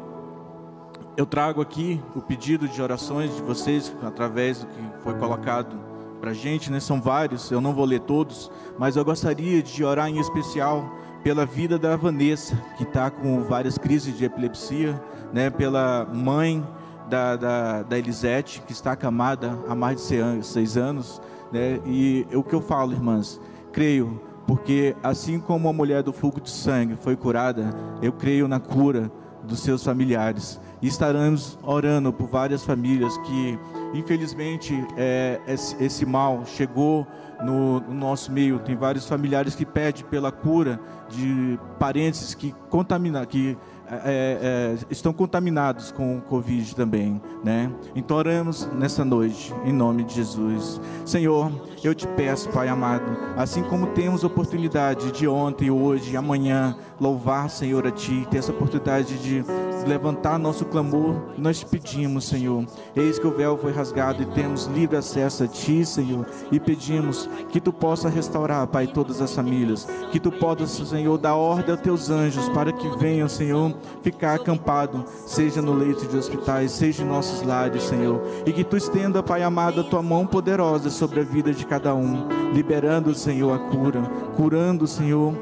eu 1.17 1.27
trago 1.27 1.61
aqui 1.61 2.01
o 2.15 2.21
pedido 2.21 2.69
de 2.69 2.81
orações 2.81 3.35
de 3.35 3.43
vocês 3.43 3.95
através 4.03 4.61
do 4.61 4.67
que 4.67 4.81
foi 5.03 5.15
colocado 5.15 5.77
para 6.21 6.31
a 6.31 6.35
gente, 6.35 6.71
né? 6.71 6.79
São 6.79 7.01
vários, 7.01 7.51
eu 7.51 7.61
não 7.61 7.75
vou 7.75 7.85
ler 7.85 8.01
todos, 8.01 8.51
mas 8.79 8.97
eu 8.97 9.05
gostaria 9.05 9.63
de 9.63 9.85
orar 9.85 10.09
em 10.09 10.19
especial 10.19 10.89
pela 11.23 11.45
vida 11.45 11.79
da 11.79 11.97
Vanessa, 11.97 12.57
que 12.77 12.85
está 12.85 13.11
com 13.11 13.43
várias 13.43 13.79
crises 13.79 14.17
de 14.17 14.25
epilepsia, 14.25 15.01
né? 15.33 15.51
Pela 15.51 16.07
mãe 16.13 16.65
da, 17.13 17.37
da, 17.37 17.83
da 17.83 17.99
Elisete, 17.99 18.63
que 18.63 18.73
está 18.73 18.93
acamada 18.93 19.59
há 19.69 19.75
mais 19.75 20.09
de 20.09 20.43
seis 20.47 20.79
anos. 20.79 21.21
Né? 21.53 21.79
E 21.85 22.27
o 22.33 22.43
que 22.43 22.55
eu 22.55 22.63
falo, 22.63 22.93
irmãs, 22.93 23.39
creio, 23.71 24.19
porque 24.47 24.97
assim 25.03 25.39
como 25.39 25.69
a 25.69 25.75
mulher 25.75 26.03
do 26.03 26.11
fluxo 26.11 26.41
de 26.41 26.49
sangue 26.49 26.97
foi 26.97 27.15
curada, 27.15 27.69
eu 28.01 28.13
creio 28.13 28.49
na 28.49 28.59
cura 28.59 29.13
dos 29.45 29.61
seus 29.61 29.85
familiares. 29.85 30.59
E 30.81 30.89
estaremos 30.89 31.59
orando 31.63 32.13
por 32.13 32.29
várias 32.29 32.65
famílias 32.65 33.17
que, 33.19 33.59
infelizmente, 33.93 34.75
é, 34.97 35.39
esse, 35.47 35.77
esse, 35.85 36.07
mal 36.07 36.45
chegou 36.47 37.07
no, 37.45 37.81
no, 37.81 37.95
nosso 37.95 38.33
meio. 38.33 38.59
Tem 38.59 38.75
vários 38.75 39.07
familiares 39.07 39.55
que 39.55 39.67
pedem 39.67 40.03
pela 40.05 40.33
cura 40.33 40.81
de 41.11 41.59
parentes 41.79 42.35
que 42.35 42.55
contaminam, 42.71 43.25
que 43.27 43.57
é, 44.05 44.39
é, 44.43 44.79
estão 44.91 45.13
contaminados 45.13 45.93
com 45.93 46.17
o 46.17 46.21
Covid 46.23 46.75
também, 46.75 47.21
né? 47.45 47.71
Então 47.95 48.17
oramos 48.17 48.67
nessa 48.73 49.05
noite, 49.05 49.53
em 49.65 49.73
nome 49.73 50.05
de 50.05 50.15
Jesus. 50.15 50.81
Senhor, 51.05 51.53
eu 51.85 51.95
te 51.95 52.07
peço, 52.07 52.49
Pai 52.49 52.69
amado, 52.69 53.05
assim 53.37 53.63
como 53.63 53.89
temos 53.89 54.25
oportunidade 54.25 55.13
de 55.13 55.29
ontem, 55.29 55.71
hoje 55.71 56.17
amanhã, 56.17 56.77
louvar, 56.99 57.51
Senhor, 57.51 57.87
a 57.87 57.91
Ti, 57.91 58.27
ter 58.31 58.39
essa 58.39 58.53
oportunidade 58.53 59.19
de 59.19 59.45
levantar 59.85 60.39
nosso 60.39 60.65
clamor, 60.65 61.15
nós 61.37 61.63
pedimos, 61.63 62.25
Senhor. 62.25 62.65
Eis 62.95 63.19
que 63.19 63.27
o 63.27 63.31
véu 63.31 63.57
foi 63.57 63.73
rasgado 63.73 64.23
e 64.23 64.27
temos 64.27 64.67
livre 64.67 64.97
acesso 64.97 65.45
a 65.45 65.47
Ti, 65.47 65.85
Senhor, 65.85 66.27
e 66.51 66.59
pedimos 66.59 67.29
que 67.51 67.61
Tu 67.61 67.73
possa 67.73 68.09
restaurar, 68.09 68.67
Pai, 68.67 68.87
todas 68.87 69.21
as 69.21 69.35
famílias, 69.35 69.87
que 70.11 70.21
Tu 70.21 70.31
possas, 70.31 70.71
Senhor, 70.89 71.17
dar 71.19 71.35
ordem 71.35 71.73
aos 71.73 71.81
Teus 71.81 72.11
anjos 72.11 72.49
para 72.51 72.73
que 72.73 72.89
venham, 72.99 73.29
Senhor, 73.29 73.75
ficar 74.03 74.35
acampado, 74.35 75.05
seja 75.27 75.61
no 75.61 75.75
leito 75.75 76.07
de 76.07 76.17
hospitais, 76.17 76.73
seja 76.73 77.03
em 77.03 77.07
nossos 77.07 77.43
lares, 77.43 77.83
Senhor, 77.83 78.21
e 78.47 78.53
que 78.53 78.65
Tu 78.65 78.77
estenda, 78.77 79.23
Pai 79.23 79.43
amado, 79.43 79.81
a 79.81 79.85
Tua 79.85 80.03
mão 80.03 80.27
poderosa 80.27 80.91
sobre 80.91 81.21
a 81.21 81.25
vida 81.25 81.53
de 81.53 81.67
cada 81.67 81.95
um, 81.95 82.29
liberando, 82.53 83.15
Senhor, 83.15 83.53
a 83.53 83.59
cura, 83.59 84.03
curando, 84.37 84.87
Senhor, 84.87 85.35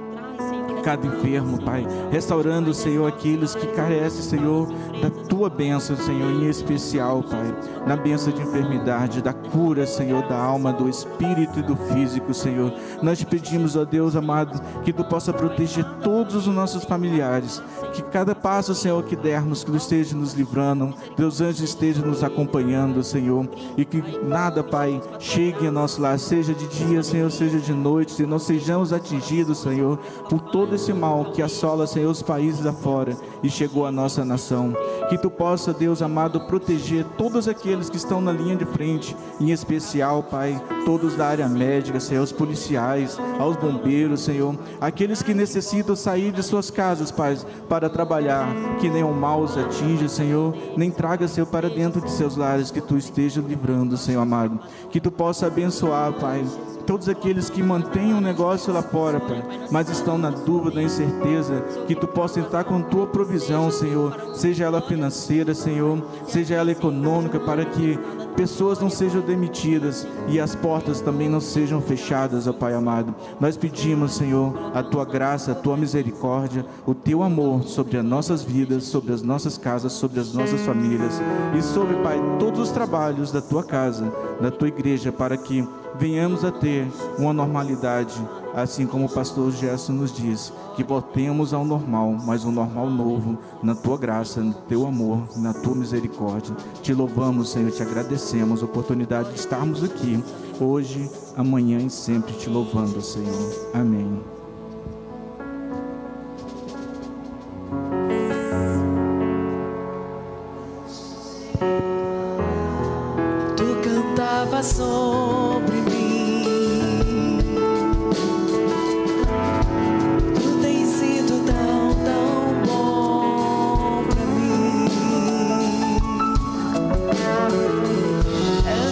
cada 0.81 1.07
enfermo, 1.07 1.61
Pai. 1.63 1.87
Restaurando, 2.11 2.75
Senhor, 2.75 3.07
aqueles 3.07 3.55
que 3.55 3.67
carecem, 3.69 4.23
Senhor, 4.23 4.69
da 5.01 5.11
tua 5.41 5.49
bênção, 5.49 5.97
Senhor, 5.97 6.31
em 6.31 6.51
especial, 6.51 7.23
Pai. 7.23 7.55
Na 7.87 7.97
bênção 7.97 8.31
de 8.31 8.43
enfermidade, 8.43 9.23
da 9.23 9.33
cura, 9.33 9.87
Senhor, 9.87 10.23
da 10.29 10.39
alma, 10.39 10.71
do 10.71 10.87
espírito 10.87 11.61
e 11.61 11.63
do 11.63 11.75
físico, 11.75 12.35
Senhor. 12.35 12.71
Nós 13.03 13.25
pedimos, 13.25 13.75
ó 13.75 13.87
Deus 13.87 14.15
amado, 14.15 14.61
que 14.85 14.93
tu 14.93 15.03
possa 15.03 15.33
proteger 15.33 15.83
todos 16.03 16.35
os 16.35 16.47
nossos 16.47 16.85
familiares. 16.85 17.63
Que 17.95 18.03
cada 18.03 18.35
passo, 18.35 18.75
Senhor, 18.75 19.03
que 19.03 19.17
dermos, 19.17 19.65
que 19.65 19.71
tu 19.71 19.79
esteja 19.79 20.15
nos 20.15 20.35
livrando, 20.35 20.93
Deus 21.17 21.41
anjos 21.41 21.63
esteja 21.63 22.05
nos 22.05 22.23
acompanhando, 22.23 23.03
Senhor. 23.03 23.49
E 23.79 23.85
que 23.87 24.05
nada, 24.23 24.63
Pai, 24.63 25.01
chegue 25.19 25.67
a 25.67 25.73
nosso 25.73 26.03
lar, 26.03 26.19
seja 26.19 26.53
de 26.53 26.67
dia, 26.67 27.03
Senhor, 27.03 27.31
seja 27.31 27.59
de 27.59 27.73
noite, 27.73 28.13
se 28.13 28.27
não 28.27 28.39
sejamos 28.39 28.93
atingidos, 28.93 29.57
Senhor, 29.57 29.97
por 30.29 30.43
todo 30.51 30.75
esse 30.75 30.93
mal 30.93 31.33
que 31.33 31.41
assola, 31.41 31.87
Senhor, 31.87 32.11
os 32.11 32.21
países 32.21 32.67
afora 32.67 33.17
e 33.43 33.49
chegou 33.49 33.87
à 33.87 33.91
nossa 33.91 34.23
nação. 34.23 34.75
Que 35.09 35.17
tu 35.17 35.30
possa, 35.31 35.73
Deus 35.73 36.03
amado, 36.03 36.41
proteger 36.43 37.05
todos 37.17 37.49
aqueles 37.49 37.89
que 37.89 37.97
estão 37.97 38.21
na 38.21 38.33
linha 38.33 38.57
de 38.57 38.65
frente, 38.65 39.17
em 39.41 39.51
especial, 39.51 40.23
Pai, 40.23 40.61
todos 40.85 41.15
da 41.17 41.27
área 41.27 41.49
médica, 41.49 42.01
Senhor, 42.01 42.23
os 42.23 42.33
policiais, 42.33 43.19
aos 43.39 43.57
bombeiros, 43.57 44.23
Senhor, 44.23 44.55
aqueles 44.81 45.23
que 45.23 45.33
necessitam 45.33 45.95
sair 45.97 46.33
de 46.33 46.43
suas 46.43 46.71
casas, 46.71 47.11
Pai, 47.11 47.39
para 47.69 47.89
trabalhar, 47.89 48.49
que 48.81 48.89
nenhum 48.89 49.13
mal 49.13 49.41
os 49.41 49.57
atinja, 49.57 50.09
Senhor, 50.09 50.55
nem 50.77 50.91
traga, 50.91 51.29
Senhor, 51.29 51.47
para 51.47 51.69
dentro 51.69 52.01
de 52.01 52.11
seus 52.11 52.37
lares, 52.37 52.71
que 52.71 52.81
tu 52.81 52.97
esteja 52.97 53.41
livrando, 53.41 53.97
Senhor 53.97 54.21
amado. 54.21 54.59
Que 54.91 55.01
tu 55.01 55.11
possa 55.11 55.47
abençoar, 55.47 56.13
Pai, 56.15 56.45
todos 56.87 57.09
aqueles 57.09 57.49
que 57.49 57.63
mantêm 57.63 58.13
um 58.13 58.21
negócio 58.21 58.73
lá 58.73 58.83
fora, 58.83 59.21
Pai, 59.21 59.43
mas 59.71 59.89
estão 59.89 60.19
na 60.19 60.31
dúvida, 60.31 60.77
na 60.77 60.83
incerteza, 60.83 61.61
que 61.87 61.95
tu 61.95 62.09
possa 62.09 62.41
entrar 62.41 62.65
com 62.65 62.83
tua 62.83 63.07
provisão, 63.07 63.71
Senhor, 63.71 64.35
seja 64.35 64.65
ela 64.65 64.81
financeira, 64.81 65.20
Senhor, 65.21 66.03
seja 66.27 66.55
ela 66.55 66.71
econômica, 66.71 67.39
para 67.39 67.65
que 67.65 67.99
pessoas 68.37 68.81
não 68.81 68.89
sejam 68.89 69.21
demitidas 69.21 70.07
e 70.29 70.41
as 70.41 70.55
portas 70.55 71.01
também 71.01 71.29
não 71.29 71.41
sejam 71.41 71.81
fechadas, 71.81 72.47
ó 72.47 72.53
Pai 72.53 72.75
amado. 72.75 73.15
Nós 73.39 73.57
pedimos, 73.57 74.15
Senhor, 74.15 74.55
a 74.75 74.83
tua 74.83 75.05
graça, 75.05 75.53
a 75.53 75.55
tua 75.55 75.77
misericórdia, 75.77 76.65
o 76.87 76.95
teu 76.95 77.23
amor 77.23 77.65
sobre 77.65 77.99
as 77.99 78.05
nossas 78.05 78.43
vidas, 78.43 78.85
sobre 78.85 79.13
as 79.13 79.23
nossas 79.23 79.59
casas, 79.59 79.93
sobre 79.93 80.21
as 80.21 80.33
nossas 80.33 80.61
famílias 80.63 81.21
e 81.57 81.63
sobre, 81.63 81.97
Pai, 81.97 82.19
todos 82.39 82.61
os 82.61 82.71
trabalhos 82.71 83.31
da 83.31 83.41
tua 83.41 83.63
casa, 83.63 84.13
da 84.41 84.51
tua 84.51 84.69
igreja, 84.69 85.13
para 85.13 85.37
que 85.37 85.67
venhamos 85.99 86.45
a 86.45 86.51
ter 86.51 86.87
uma 87.19 87.33
normalidade, 87.33 88.15
assim 88.55 88.87
como 88.87 89.07
o 89.07 89.09
pastor 89.09 89.51
Gerson 89.53 89.93
nos 89.93 90.13
diz, 90.13 90.53
que 90.77 90.85
voltemos 90.85 91.53
ao 91.53 91.65
normal, 91.65 92.13
mas 92.13 92.45
um 92.45 92.53
normal 92.53 92.91
novo, 92.91 93.39
na 93.63 93.75
tua 93.75 93.97
graça, 93.97 94.41
no 94.41 94.55
teu 94.55 94.87
amor, 94.87 95.23
na 95.37 95.53
tua 95.53 95.75
misericórdia. 95.75 96.55
Te 96.83 96.93
louvamos, 96.93 97.51
Senhor, 97.51 97.71
te 97.71 97.83
agradecemos 97.83 98.63
a 98.63 98.65
oportunidade 98.65 99.31
de 99.31 99.39
estarmos 99.39 99.85
aqui, 99.85 100.23
hoje, 100.61 101.11
amanhã 101.37 101.79
e 101.79 101.91
sempre 101.91 102.33
te 102.35 102.49
louvando, 102.49 103.01
Senhor. 103.01 103.71
Amém. 103.75 104.40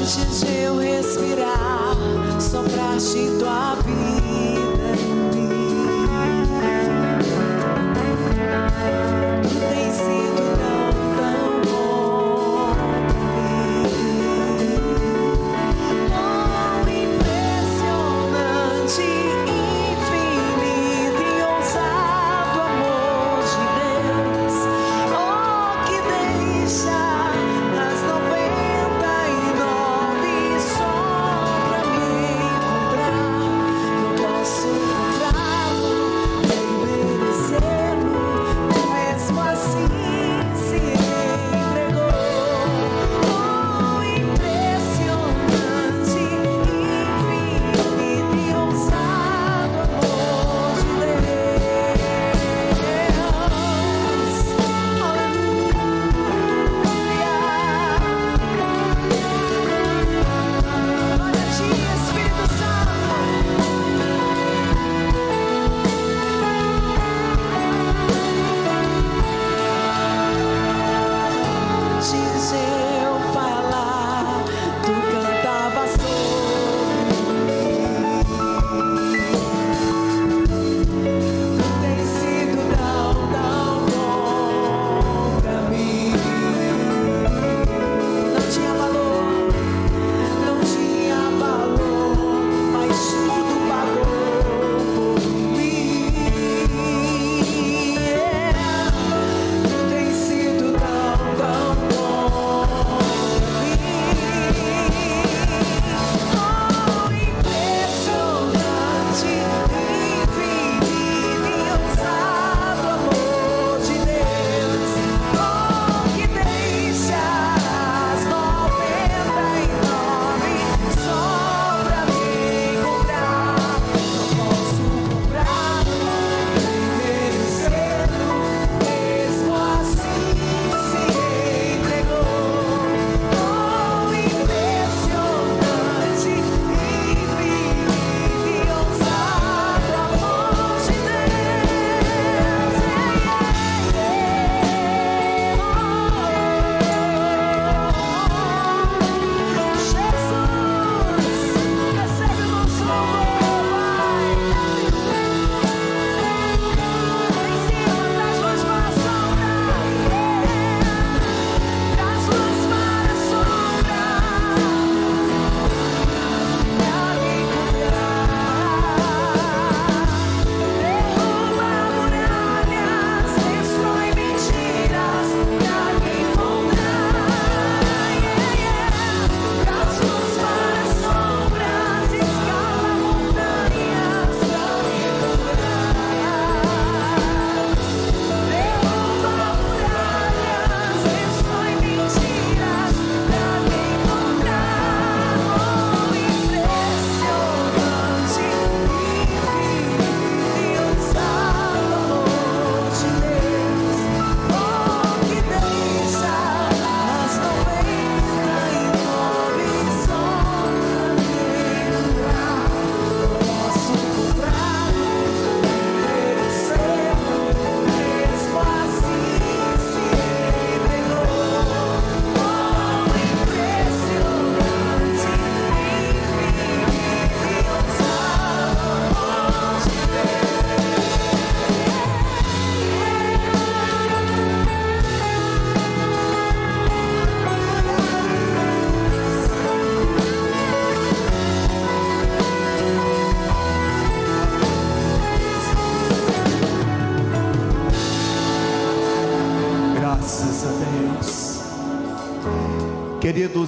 Antes 0.09 0.41
de 0.41 0.63
eu 0.63 0.79
respirar, 0.79 1.95
sopraste 2.41 3.29
tua 3.39 3.75
vida 3.75 4.68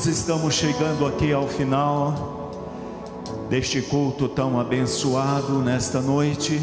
Estamos 0.07 0.55
chegando 0.55 1.07
aqui 1.07 1.31
ao 1.31 1.47
final 1.47 2.51
deste 3.51 3.83
culto 3.83 4.29
tão 4.29 4.59
abençoado 4.59 5.59
nesta 5.59 6.01
noite. 6.01 6.59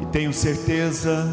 E 0.00 0.06
tenho 0.06 0.32
certeza 0.32 1.26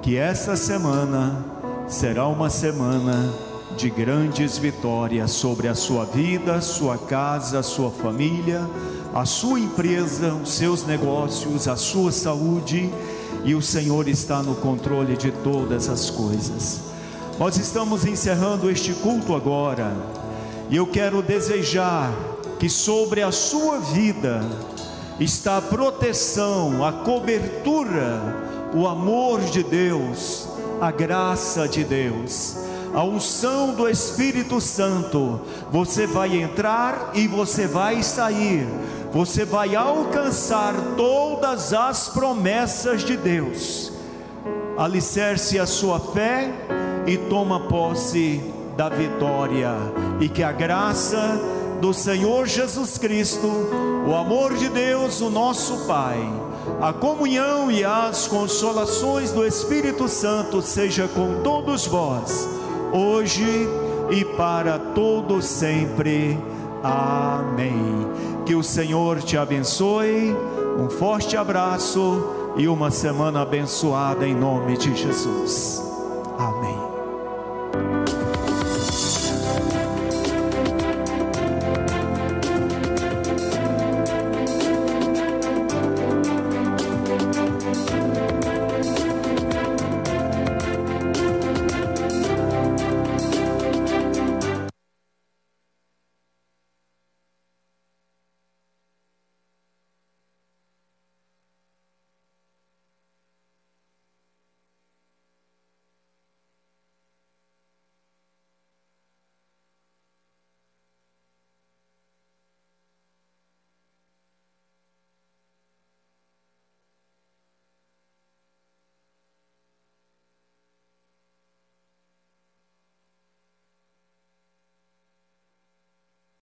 que 0.00 0.16
esta 0.16 0.56
semana 0.56 1.44
será 1.86 2.26
uma 2.26 2.48
semana 2.48 3.30
de 3.76 3.90
grandes 3.90 4.56
vitórias 4.56 5.32
sobre 5.32 5.68
a 5.68 5.74
sua 5.74 6.06
vida, 6.06 6.62
sua 6.62 6.96
casa, 6.96 7.62
sua 7.62 7.90
família, 7.90 8.66
a 9.14 9.26
sua 9.26 9.60
empresa, 9.60 10.32
os 10.32 10.54
seus 10.54 10.86
negócios, 10.86 11.68
a 11.68 11.76
sua 11.76 12.10
saúde, 12.10 12.90
e 13.44 13.54
o 13.54 13.60
Senhor 13.60 14.08
está 14.08 14.42
no 14.42 14.54
controle 14.54 15.14
de 15.14 15.30
todas 15.30 15.90
as 15.90 16.08
coisas. 16.08 16.87
Nós 17.38 17.56
estamos 17.56 18.04
encerrando 18.04 18.68
este 18.68 18.92
culto 18.94 19.32
agora, 19.32 19.96
e 20.68 20.74
eu 20.74 20.88
quero 20.88 21.22
desejar 21.22 22.12
que 22.58 22.68
sobre 22.68 23.22
a 23.22 23.30
sua 23.30 23.78
vida 23.78 24.40
está 25.20 25.58
a 25.58 25.62
proteção, 25.62 26.84
a 26.84 26.92
cobertura, 26.92 28.34
o 28.74 28.88
amor 28.88 29.40
de 29.40 29.62
Deus, 29.62 30.48
a 30.80 30.90
graça 30.90 31.68
de 31.68 31.84
Deus, 31.84 32.56
a 32.92 33.04
unção 33.04 33.72
do 33.72 33.88
Espírito 33.88 34.60
Santo. 34.60 35.40
Você 35.70 36.08
vai 36.08 36.42
entrar 36.42 37.12
e 37.14 37.28
você 37.28 37.68
vai 37.68 38.02
sair, 38.02 38.66
você 39.12 39.44
vai 39.44 39.76
alcançar 39.76 40.74
todas 40.96 41.72
as 41.72 42.08
promessas 42.08 43.04
de 43.04 43.16
Deus. 43.16 43.92
Alicerce 44.76 45.56
a 45.56 45.66
sua 45.66 46.00
fé 46.00 46.52
e 47.08 47.16
toma 47.16 47.58
posse 47.58 48.40
da 48.76 48.88
vitória, 48.88 49.72
e 50.20 50.28
que 50.28 50.42
a 50.42 50.52
graça 50.52 51.40
do 51.80 51.92
Senhor 51.94 52.46
Jesus 52.46 52.98
Cristo, 52.98 53.48
o 54.06 54.14
amor 54.14 54.54
de 54.54 54.68
Deus, 54.68 55.20
o 55.20 55.30
nosso 55.30 55.86
Pai, 55.86 56.20
a 56.80 56.92
comunhão 56.92 57.70
e 57.70 57.82
as 57.84 58.26
consolações 58.26 59.32
do 59.32 59.44
Espírito 59.44 60.06
Santo 60.06 60.60
seja 60.60 61.08
com 61.08 61.42
todos 61.42 61.86
vós, 61.86 62.48
hoje 62.92 63.68
e 64.10 64.24
para 64.24 64.78
todo 64.78 65.40
sempre. 65.40 66.38
Amém. 66.82 68.06
Que 68.44 68.54
o 68.54 68.62
Senhor 68.62 69.20
te 69.20 69.36
abençoe. 69.36 70.36
Um 70.78 70.88
forte 70.88 71.36
abraço 71.36 72.52
e 72.56 72.68
uma 72.68 72.90
semana 72.90 73.42
abençoada 73.42 74.26
em 74.26 74.34
nome 74.34 74.76
de 74.76 74.94
Jesus. 74.94 75.82
Amém. 76.38 76.77